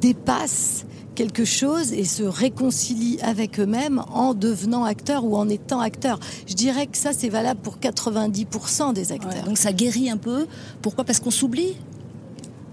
[0.00, 0.84] dépassent
[1.14, 6.18] quelque chose et se réconcilient avec eux-mêmes en devenant acteurs ou en étant acteurs.
[6.46, 9.32] Je dirais que ça, c'est valable pour 90% des acteurs.
[9.32, 10.46] Ouais, donc ça guérit un peu.
[10.80, 11.04] Pourquoi?
[11.04, 11.76] Parce qu'on s'oublie?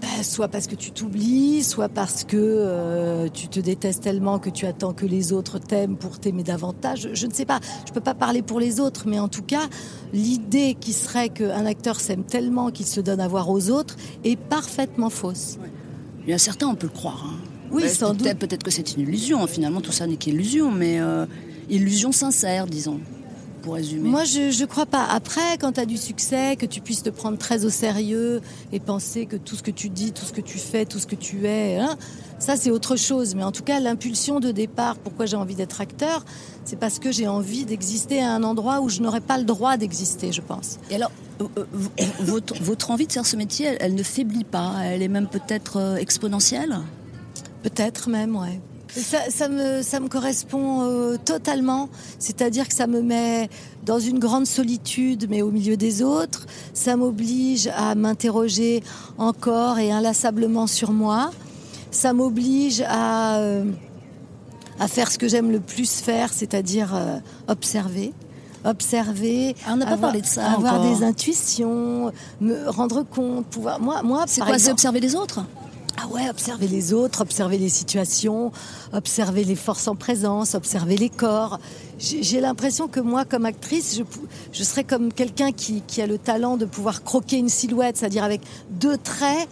[0.00, 4.48] Ben, soit parce que tu t'oublies, soit parce que euh, tu te détestes tellement que
[4.48, 7.02] tu attends que les autres t'aiment pour t'aimer davantage.
[7.10, 9.42] Je, je ne sais pas, je peux pas parler pour les autres, mais en tout
[9.42, 9.68] cas,
[10.14, 14.36] l'idée qui serait qu'un acteur s'aime tellement qu'il se donne à voir aux autres est
[14.36, 15.58] parfaitement fausse.
[16.24, 17.26] Il y a certains, on peut le croire.
[17.26, 17.36] hein.
[17.70, 18.48] Oui, Ouais, sans peut-être, doute.
[18.48, 19.46] peut-être que c'est une illusion.
[19.46, 21.26] Finalement, tout ça n'est qu'illusion, mais euh,
[21.68, 23.00] illusion sincère, disons,
[23.62, 24.08] pour résumer.
[24.08, 25.04] Moi, je je crois pas.
[25.04, 28.40] Après, quand tu as du succès, que tu puisses te prendre très au sérieux
[28.72, 31.06] et penser que tout ce que tu dis, tout ce que tu fais, tout ce
[31.06, 31.96] que tu es, hein,
[32.38, 33.34] ça c'est autre chose.
[33.34, 36.24] Mais en tout cas, l'impulsion de départ, pourquoi j'ai envie d'être acteur,
[36.64, 39.76] c'est parce que j'ai envie d'exister à un endroit où je n'aurais pas le droit
[39.76, 40.78] d'exister, je pense.
[40.90, 44.44] Et alors, euh, euh, votre, votre envie de faire ce métier, elle, elle ne faiblit
[44.44, 44.74] pas.
[44.84, 46.78] Elle est même peut-être exponentielle?
[47.62, 48.60] Peut-être même, ouais.
[48.96, 51.88] Ça, ça me, ça me correspond euh, totalement.
[52.18, 53.48] C'est-à-dire que ça me met
[53.86, 56.46] dans une grande solitude, mais au milieu des autres.
[56.74, 58.82] Ça m'oblige à m'interroger
[59.16, 61.30] encore et inlassablement sur moi.
[61.92, 63.64] Ça m'oblige à, euh,
[64.80, 68.12] à faire ce que j'aime le plus faire, c'est-à-dire euh, observer.
[68.64, 70.98] Observer, Ah, on n'a pas avoir- parlé de ça avoir encore.
[70.98, 73.80] des intuitions, me rendre compte, pouvoir.
[73.80, 75.40] Moi, moi, C'est quoi observer les autres?
[76.02, 78.52] Ah ouais, observer les autres, observer les situations,
[78.92, 81.58] observer les forces en présence, observer les corps.
[81.98, 84.00] J'ai j'ai l'impression que moi, comme actrice,
[84.52, 88.40] je, serais comme quelqu'un qui, a le talent de pouvoir croquer une silhouette, c'est-à-dire avec
[88.70, 89.48] deux traits,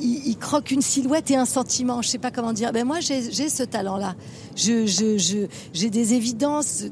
[0.00, 2.02] il, croque une silhouette et un sentiment.
[2.02, 2.72] Je sais pas comment dire.
[2.72, 4.16] Ben moi, j'ai j'ai ce talent-là.
[4.56, 6.84] Je, je, j'ai des évidences.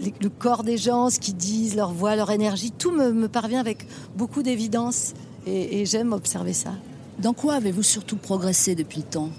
[0.00, 3.60] le corps des gens, ce qu'ils disent, leur voix, leur énergie, tout me, me parvient
[3.60, 5.14] avec beaucoup d'évidence
[5.46, 6.72] et j'aime observer ça.
[7.18, 9.30] Dans quoi avez-vous surtout progressé depuis le temps?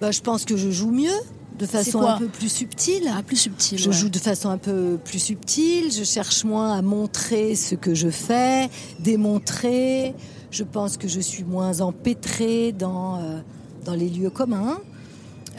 [0.00, 1.10] Bah, je pense que je joue mieux,
[1.58, 3.10] de façon un peu plus subtile.
[3.12, 3.78] Ah, plus subtil.
[3.78, 3.96] Je ouais.
[3.96, 8.10] joue de façon un peu plus subtile, je cherche moins à montrer ce que je
[8.10, 8.68] fais,
[9.00, 10.14] démontrer.
[10.50, 13.40] Je pense que je suis moins empêtrée dans, euh,
[13.84, 14.78] dans les lieux communs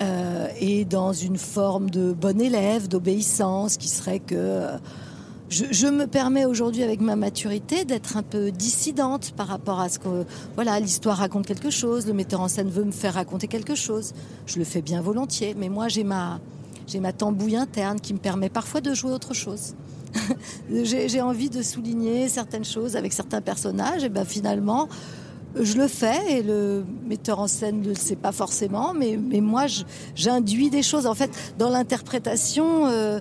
[0.02, 4.78] euh, et dans une forme de bon élève, d'obéissance qui serait que euh,
[5.50, 9.90] je, je me permets aujourd'hui avec ma maturité d'être un peu dissidente par rapport à
[9.90, 10.26] ce que
[10.56, 14.14] voilà l'histoire raconte quelque chose, le metteur en scène veut me faire raconter quelque chose.
[14.46, 16.40] Je le fais bien volontiers, mais moi j'ai ma
[16.88, 19.76] j'ai ma tambouille interne qui me permet parfois de jouer autre chose.
[20.72, 24.90] j'ai envie de souligner certaines choses avec certains personnages, et ben finalement,
[25.60, 29.42] je le fais et le metteur en scène ne le sait pas forcément, mais, mais
[29.42, 29.66] moi,
[30.16, 31.06] j'induis des choses.
[31.06, 33.20] En fait, dans l'interprétation, euh,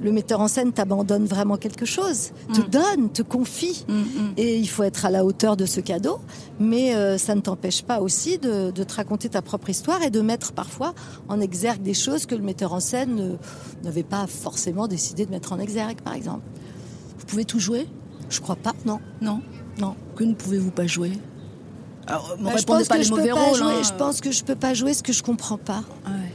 [0.00, 2.68] le metteur en scène t'abandonne vraiment quelque chose, te Mm.
[2.70, 3.84] donne, te confie.
[3.88, 4.04] Mm, mm.
[4.36, 6.18] Et il faut être à la hauteur de ce cadeau,
[6.58, 10.10] mais euh, ça ne t'empêche pas aussi de, de te raconter ta propre histoire et
[10.10, 10.94] de mettre parfois
[11.28, 13.36] en exergue des choses que le metteur en scène ne-
[13.84, 16.42] n'avait pas forcément décidé de mettre en exergue, par exemple.
[17.18, 17.86] Vous pouvez tout jouer?
[18.30, 18.98] Je crois pas, non.
[19.20, 19.40] Non?
[19.78, 19.94] Non.
[20.16, 21.12] Que ne pouvez-vous pas jouer?
[22.06, 23.58] Alors, je pense pas que les je peux mauvais pas rôles.
[23.58, 23.72] jouer.
[23.74, 23.82] hein.
[23.84, 25.84] Je pense que je peux pas jouer ce que je comprends pas.
[26.06, 26.32] Ouais.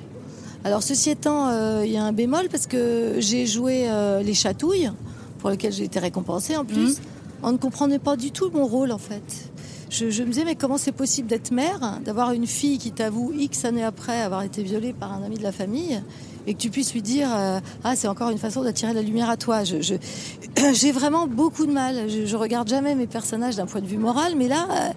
[0.64, 4.34] Alors ceci étant, euh, il y a un bémol parce que j'ai joué euh, les
[4.34, 4.92] chatouilles,
[5.40, 6.98] pour lesquelles j'ai été récompensée en plus.
[6.98, 7.06] Mhm.
[7.44, 9.52] On ne comprenait pas du tout mon rôle en fait.
[9.90, 13.32] Je, je me disais mais comment c'est possible d'être mère, d'avoir une fille qui t'avoue
[13.34, 16.02] X années après avoir été violée par un ami de la famille
[16.48, 19.30] et que tu puisses lui dire euh, ah c'est encore une façon d'attirer la lumière
[19.30, 19.64] à toi.
[19.64, 19.76] Je-
[20.74, 22.10] J'ai vraiment beaucoup de mal.
[22.10, 24.90] Je, je regarde jamais mes personnages d'un point de vue moral, mais là, euh,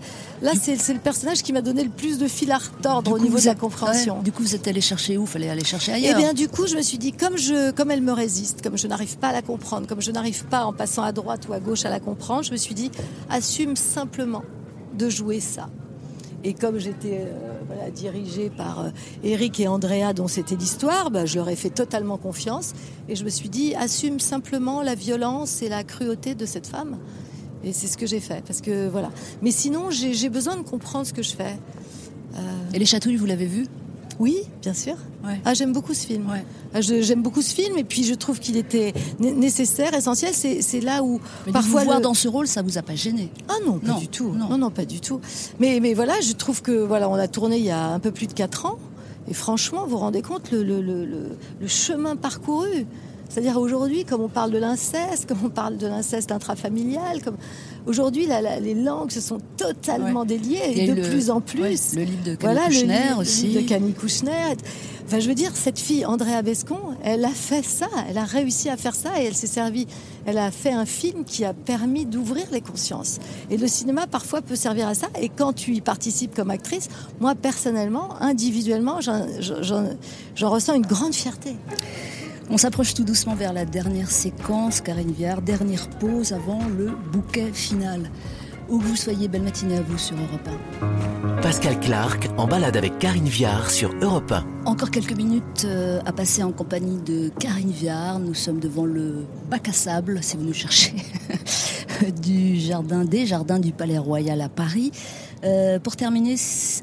[0.46, 3.18] là c'est c'est le personnage qui m'a donné le plus de fil à retordre au
[3.18, 4.16] niveau de la compréhension.
[4.18, 5.26] ouais, du coup, vous êtes allé chercher où?
[5.26, 6.16] Fallait aller chercher Eh ailleurs.
[6.18, 8.86] bien, du coup, je me suis dit, comme, je, comme elle me résiste, comme je
[8.86, 11.60] n'arrive pas à la comprendre, comme je n'arrive pas en passant à droite ou à
[11.60, 12.90] gauche à la comprendre, je me suis dit,
[13.28, 14.42] assume simplement
[14.96, 15.68] de jouer ça.
[16.42, 18.90] Et comme j'étais euh, dirigée par euh,
[19.22, 22.72] Eric et Andrea, dont c'était l'histoire, bah, je leur ai fait totalement confiance.
[23.08, 26.98] Et je me suis dit, assume simplement la violence et la cruauté de cette femme.
[27.62, 28.42] Et c'est ce que j'ai fait.
[28.46, 29.10] Parce que voilà.
[29.42, 31.58] Mais sinon, j'ai j'ai besoin de comprendre ce que je fais.
[32.72, 33.66] Et les chatouilles, vous l'avez vu?
[34.20, 34.94] Oui, bien sûr.
[35.24, 35.40] Ouais.
[35.44, 36.30] Ah, j'aime beaucoup ce film.
[36.30, 36.44] Ouais.
[36.74, 40.32] Ah, J'aime beaucoup ce film et puis je trouve qu'il était né- nécessaire, essentiel.
[40.34, 42.94] C'est là où Mais parfois vous voir le- dans ce rôle, ça vous a pas
[42.94, 43.30] gêné?
[43.48, 44.48] Ah non pas Non, du tout non.
[44.50, 44.58] non.
[44.58, 45.20] non pas du tout
[45.58, 48.12] mais mais voilà je trouve que voilà on a tourné il y a un peu
[48.12, 48.78] plus de quatre ans
[49.28, 52.86] et franchement vous vous rendez compte le chemin parcouru?
[53.30, 57.36] C'est-à-dire aujourd'hui comme on parle de l'inceste comme on parle de l'inceste intrafamilial comme
[57.86, 61.62] aujourd'hui la- la- les langues se sont totalement déliées et de le- plus en plus
[61.62, 63.46] ouais, le livre de Camille voilà, Kouchner livre- le aussi.
[63.46, 64.56] livre de Camille Kouchner.
[65.06, 68.68] Enfin, je veux dire, cette fille, Andrea Bescon, elle a fait ça, elle a réussi
[68.68, 69.88] à faire ça et elle s'est servie.
[70.24, 73.18] Elle a fait un film qui a permis d'ouvrir les consciences.
[73.50, 75.08] Et le cinéma, parfois, peut servir à ça.
[75.20, 76.86] Et quand tu y participes comme actrice,
[77.18, 81.56] moi, personnellement, individuellement, j'en ressens une grande fierté.
[82.52, 87.52] On s'approche tout doucement vers la dernière séquence, Karine Viard, dernière pause avant le bouquet
[87.52, 88.10] final.
[88.68, 90.48] Où que vous soyez, belle matinée à vous sur Europe
[90.82, 91.42] 1.
[91.42, 94.44] Pascal Clark en balade avec Karine Viard sur Europe 1.
[94.64, 98.18] Encore quelques minutes euh, à passer en compagnie de Karine Viard.
[98.18, 100.96] Nous sommes devant le bac à sable, si vous nous cherchez,
[102.22, 104.90] du jardin, des jardins du Palais Royal à Paris.
[105.44, 106.34] Euh, pour terminer,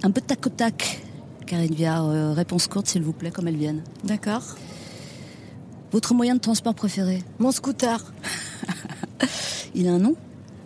[0.02, 1.02] un peu de tac au tac.
[1.46, 3.84] Karine Viard, euh, réponse courte s'il vous plaît, comme elles viennent.
[4.06, 4.56] D'accord
[5.92, 8.14] Votre moyen de transport préféré Mon scooter
[9.76, 10.16] Il a un nom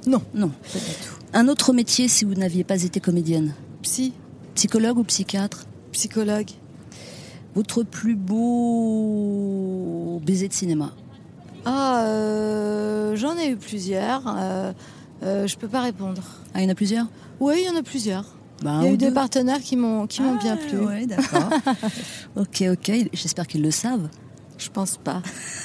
[0.07, 0.49] Non, Non.
[0.49, 1.13] pas du tout.
[1.33, 3.53] Un autre métier si vous n'aviez pas été comédienne
[3.83, 4.13] Psy,
[4.55, 6.49] Psychologue ou psychiatre psychologue.
[7.55, 8.15] Votre plus
[9.15, 10.93] beau baiser de cinéma
[11.65, 14.23] Ah, euh, j'en ai eu plusieurs.
[14.37, 14.71] Euh,
[15.23, 16.21] euh, je peux pas répondre.
[16.53, 17.07] Ah, il y en a plusieurs
[17.41, 18.23] Oui, il y en a plusieurs.
[18.63, 19.13] Bah, Il y a eu ou des deux.
[19.13, 20.77] partenaires qui m'ont qui m'ont bien Ah, plu.
[20.79, 21.49] Ouais, d'accord.
[22.37, 22.91] ok, ok.
[23.13, 24.07] J'espère qu'ils le savent.
[24.61, 25.23] Je pense pas.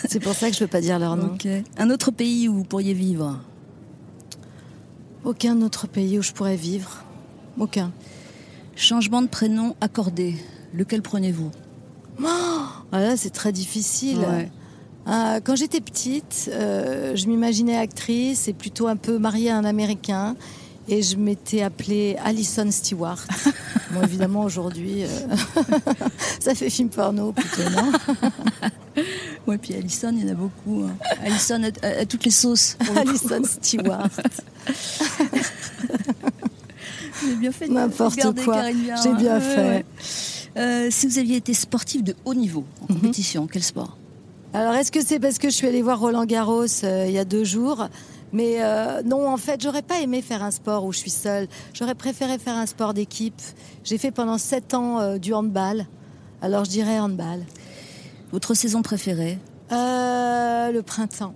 [0.08, 1.36] C'est pour ça que je veux pas dire leur nom.
[1.76, 3.38] Un autre pays où vous pourriez vivre?
[5.22, 7.04] Aucun autre pays où je pourrais vivre.
[7.58, 7.92] Aucun.
[8.74, 10.36] Changement de prénom accordé.
[10.72, 11.50] Lequel prenez-vous?
[12.24, 14.18] Ah là, c'est très difficile.
[14.18, 14.50] Ouais.
[15.08, 19.64] Euh, quand j'étais petite, euh, je m'imaginais actrice et plutôt un peu mariée à un
[19.64, 20.36] Américain.
[20.88, 23.18] Et je m'étais appelée Alison Stewart.
[23.92, 25.08] bon, évidemment, aujourd'hui, euh,
[26.40, 27.90] ça fait film porno plutôt, non
[29.48, 30.84] Ouais, puis Alison, il y en a beaucoup.
[30.84, 30.96] hein.
[31.24, 32.76] Alison à, à- à toutes les sauces.
[32.96, 34.08] Alison Stewart.
[37.24, 38.62] Avez bien fait N'importe quoi.
[38.70, 39.14] J'ai hein.
[39.14, 39.68] bien Ouais, fait.
[39.68, 39.84] ouais.
[40.58, 43.00] Euh, si vous aviez été sportif de haut niveau en Mhm.
[43.00, 43.96] compétition, quel sport?
[44.54, 47.18] Alors, est-ce que c'est parce que je suis allée voir Roland Garros euh, il y
[47.18, 47.88] a deux jours?
[48.36, 51.48] Mais euh, non, en fait, j'aurais pas aimé faire un sport où je suis seule.
[51.72, 53.40] J'aurais préféré faire un sport d'équipe.
[53.82, 55.86] J'ai fait pendant sept ans euh, du handball.
[56.42, 57.40] Alors, je dirais handball.
[58.32, 59.38] Votre saison préférée
[59.72, 61.32] Euh, le printemps.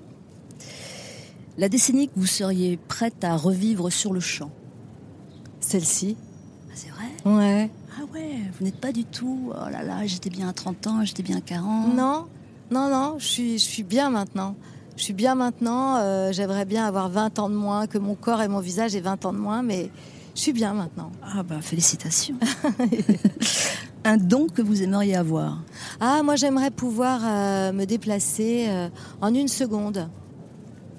[1.57, 4.51] La décennie que vous seriez prête à revivre sur le champ
[5.61, 6.19] Celle-ci.
[6.69, 7.07] Ah, C'est vrai?
[7.25, 7.71] Ouais.
[7.99, 9.53] Ah ouais, vous n'êtes pas du tout.
[9.55, 11.95] Oh là là, j'étais bien à 30 ans, j'étais bien à 40.
[11.95, 12.27] Non,
[12.71, 14.55] non, non, je suis, je suis bien maintenant.
[15.01, 15.97] Je suis bien maintenant.
[15.97, 19.01] euh, J'aimerais bien avoir 20 ans de moins, que mon corps et mon visage aient
[19.01, 19.91] 20 ans de moins, mais
[20.35, 21.11] je suis bien maintenant.
[21.23, 22.35] Ah bah félicitations.
[24.05, 25.63] Un don que vous aimeriez avoir
[26.01, 28.91] Ah, moi j'aimerais pouvoir euh, me déplacer euh,
[29.23, 30.07] en une seconde.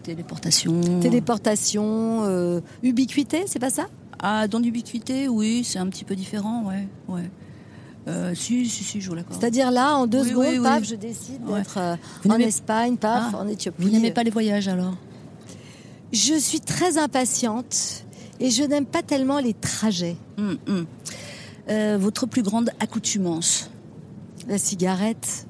[0.01, 0.81] Téléportation.
[0.99, 3.85] Téléportation, ubiquité, c'est pas ça?
[4.17, 6.87] Ah, dans l'ubiquité, oui, c'est un petit peu différent, ouais.
[7.07, 7.29] ouais.
[8.07, 9.39] Euh, si, si, si, je vous l'accorde.
[9.39, 10.63] C'est-à-dire là, en deux Oui, secondes, oui, oui.
[10.63, 11.95] paf, je décide d'être euh,
[12.27, 13.83] en Espagne, paf, Ah, en Éthiopie.
[13.83, 14.95] Vous n'aimez pas les voyages alors?
[16.11, 18.03] Je suis très impatiente
[18.39, 20.15] et je n'aime pas tellement les trajets.
[20.37, 20.85] Hum, hum.
[21.69, 23.69] Euh, Votre plus grande accoutumance?
[24.47, 25.45] La cigarette,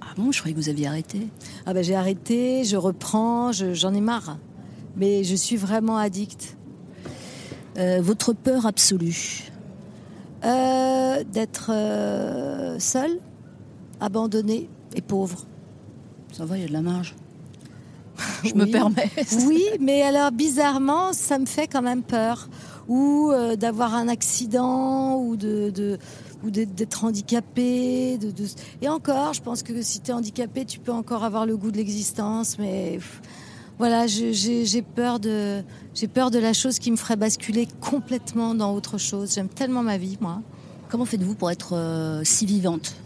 [0.00, 1.28] Ah bon, je croyais que vous aviez arrêté.
[1.66, 4.38] ah ben j'ai arrêté, je reprends, je- j'en ai marre.
[4.96, 6.56] Mais je suis vraiment addict.
[8.00, 9.44] Votre peur absolue
[10.44, 13.18] Euh, d'être euh, seule,
[14.00, 15.44] abandonnée et pauvre.
[16.32, 17.16] Ça va, il y a de la marge.
[18.44, 19.10] Je me permets.
[19.46, 22.48] Oui, mais alors bizarrement, ça me fait quand même peur.
[22.88, 25.98] Ou euh, d'avoir un accident, ou de, de-
[26.44, 28.16] ou d'être handicapé.
[28.18, 28.46] De, de-
[28.80, 31.70] Et encore, je pense que si tu es handicapé, tu peux encore avoir le goût
[31.72, 32.58] de l'existence.
[32.58, 32.98] Mais
[33.78, 35.62] voilà, j'ai peur, de,
[35.94, 39.34] j'ai peur de la chose qui me ferait basculer complètement dans autre chose.
[39.34, 40.40] J'aime tellement ma vie, moi.
[40.88, 42.96] Comment faites-vous pour être euh, si vivante?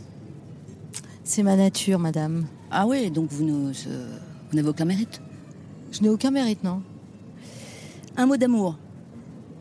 [1.25, 2.47] C'est ma nature, madame.
[2.71, 3.45] Ah oui, donc vous
[4.53, 5.21] n'avez aucun mérite?
[5.91, 6.83] Je n'ai aucun mérite, non
[8.17, 8.79] Un mot d'amour?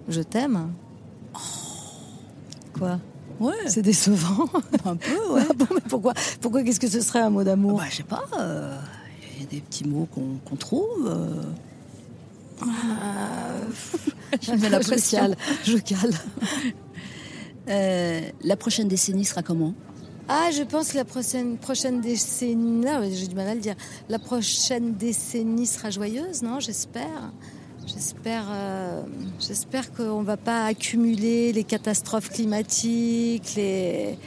[0.08, 0.72] Je t'aime.
[2.78, 3.00] Quoi?
[3.40, 4.48] Ouais, C'est décevant.
[4.86, 5.42] un peu, ouais.
[5.50, 7.78] Ah bon, mais pourquoi Pourquoi qu'est-ce que ce serait un mot d'amour?
[7.80, 8.78] Bah, je sais pas, euh,
[9.42, 10.08] y a des petits mots
[10.46, 11.08] qu'on trouve.
[11.08, 11.44] euh.
[14.42, 15.36] Je mets la pression.
[15.66, 16.14] je cale.
[17.70, 19.74] Euh, la prochaine décennie sera comment?
[20.28, 23.76] Ah, je pense que la prochaine, prochaine décennie, là, j'ai du mal à le dire.
[24.10, 27.32] La prochaine décennie sera joyeuse, non J'espère.
[27.86, 29.02] J'espère, euh,
[29.40, 34.18] j'espère qu'on va pas accumuler les catastrophes climatiques, les.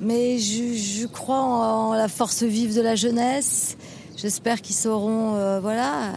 [0.00, 3.76] Mais je, je crois en, la force vive de la jeunesse.
[4.20, 6.10] J'espère qu'ils sauront, euh, voilà,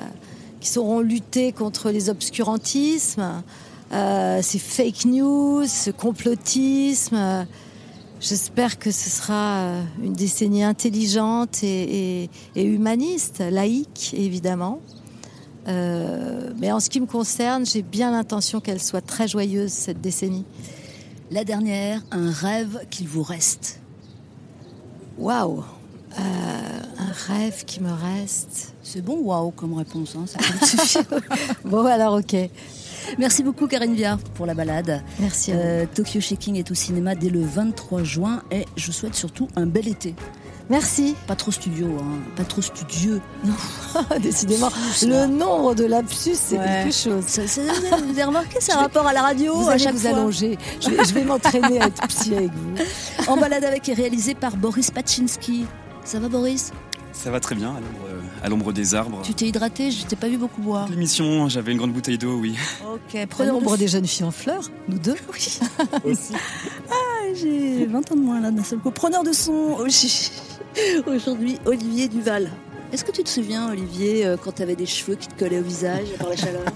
[0.59, 3.43] qu'ils sauront lutter contre les obscurantismes,
[3.91, 7.45] euh, ces fake news, ce complotisme.
[8.19, 14.79] J'espère que ce sera euh, une décennie intelligente et, et- et humaniste, laïque évidemment.
[15.67, 20.01] Euh, mais en ce qui me concerne, j'ai bien l'intention qu'elle soit très joyeuse cette
[20.01, 20.45] décennie.
[21.29, 23.79] La dernière, un rêve qu'il vous reste.
[25.19, 25.63] Waouh
[26.19, 26.21] Euh,
[26.99, 28.73] Un rêve qui me reste.
[28.83, 30.15] C'est bon, waouh, comme réponse.
[30.17, 31.01] hein, ça.
[31.65, 32.35] Bon alors ok.
[33.17, 35.01] Merci beaucoup, Karine Viard, pour la balade.
[35.19, 35.51] Merci.
[35.51, 35.61] à vous.
[35.63, 39.65] Euh, Tokyo Shaking est au cinéma dès le 23 juin et je souhaite surtout un
[39.65, 40.13] bel été.
[40.69, 41.15] Merci.
[41.27, 43.19] Pas trop studio, hein, pas trop studieux.
[44.21, 45.05] Décidément, Ça.
[45.05, 46.65] le nombre de lapsus, c'est Ouais.
[46.65, 47.23] quelque chose.
[47.27, 47.61] Ça- ça-
[47.97, 50.11] vous avez remarqué, c'est un rapport à la radio Vous à allez chaque vous fois.
[50.11, 50.57] allonger.
[50.79, 52.75] Je vais, je vais m'entraîner à être psy avec vous.
[53.27, 55.65] En balade avec est réalisé par Boris Pachinski.
[56.03, 56.71] Ça va Boris
[57.13, 59.21] Ça va très bien à l'ombre, euh, à l'ombre des arbres.
[59.23, 60.87] Tu t'es hydraté Je t'ai pas vu beaucoup boire.
[60.89, 62.55] L'émission, j'avais une grande bouteille d'eau, oui.
[62.91, 65.15] Ok, Prenons nombre des jeunes filles en fleurs, nous deux.
[65.29, 65.59] aussi.
[66.89, 68.91] Ah, j'ai 20 ans de moins là d'un seul coup.
[68.91, 70.31] Preneur de son aussi.
[71.07, 72.49] Aujourd'hui, Olivier Duval.
[72.91, 75.59] Est-ce que tu te souviens, Olivier, euh, quand tu avais des cheveux qui te collaient
[75.59, 76.63] au visage par la chaleur?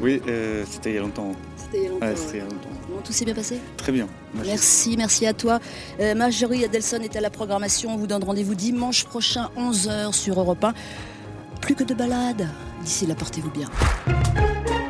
[0.00, 1.32] Oui, euh, c'était il y a longtemps.
[1.56, 2.06] C'était il y a longtemps.
[2.06, 2.14] Ouais,
[2.98, 4.08] Bon, tout s'est bien passé Très bien.
[4.34, 4.50] Merci.
[4.50, 5.60] Merci, merci à toi.
[6.00, 7.94] Euh, Marjorie Adelson est à la programmation.
[7.94, 10.74] On vous donne rendez-vous dimanche prochain, 11h sur Europe 1.
[11.60, 12.48] Plus que de balades.
[12.82, 13.68] D'ici là, portez-vous bien.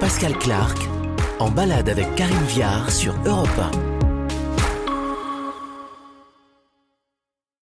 [0.00, 0.78] Pascal Clark
[1.38, 3.87] en balade avec Karine Viard sur Europe 1.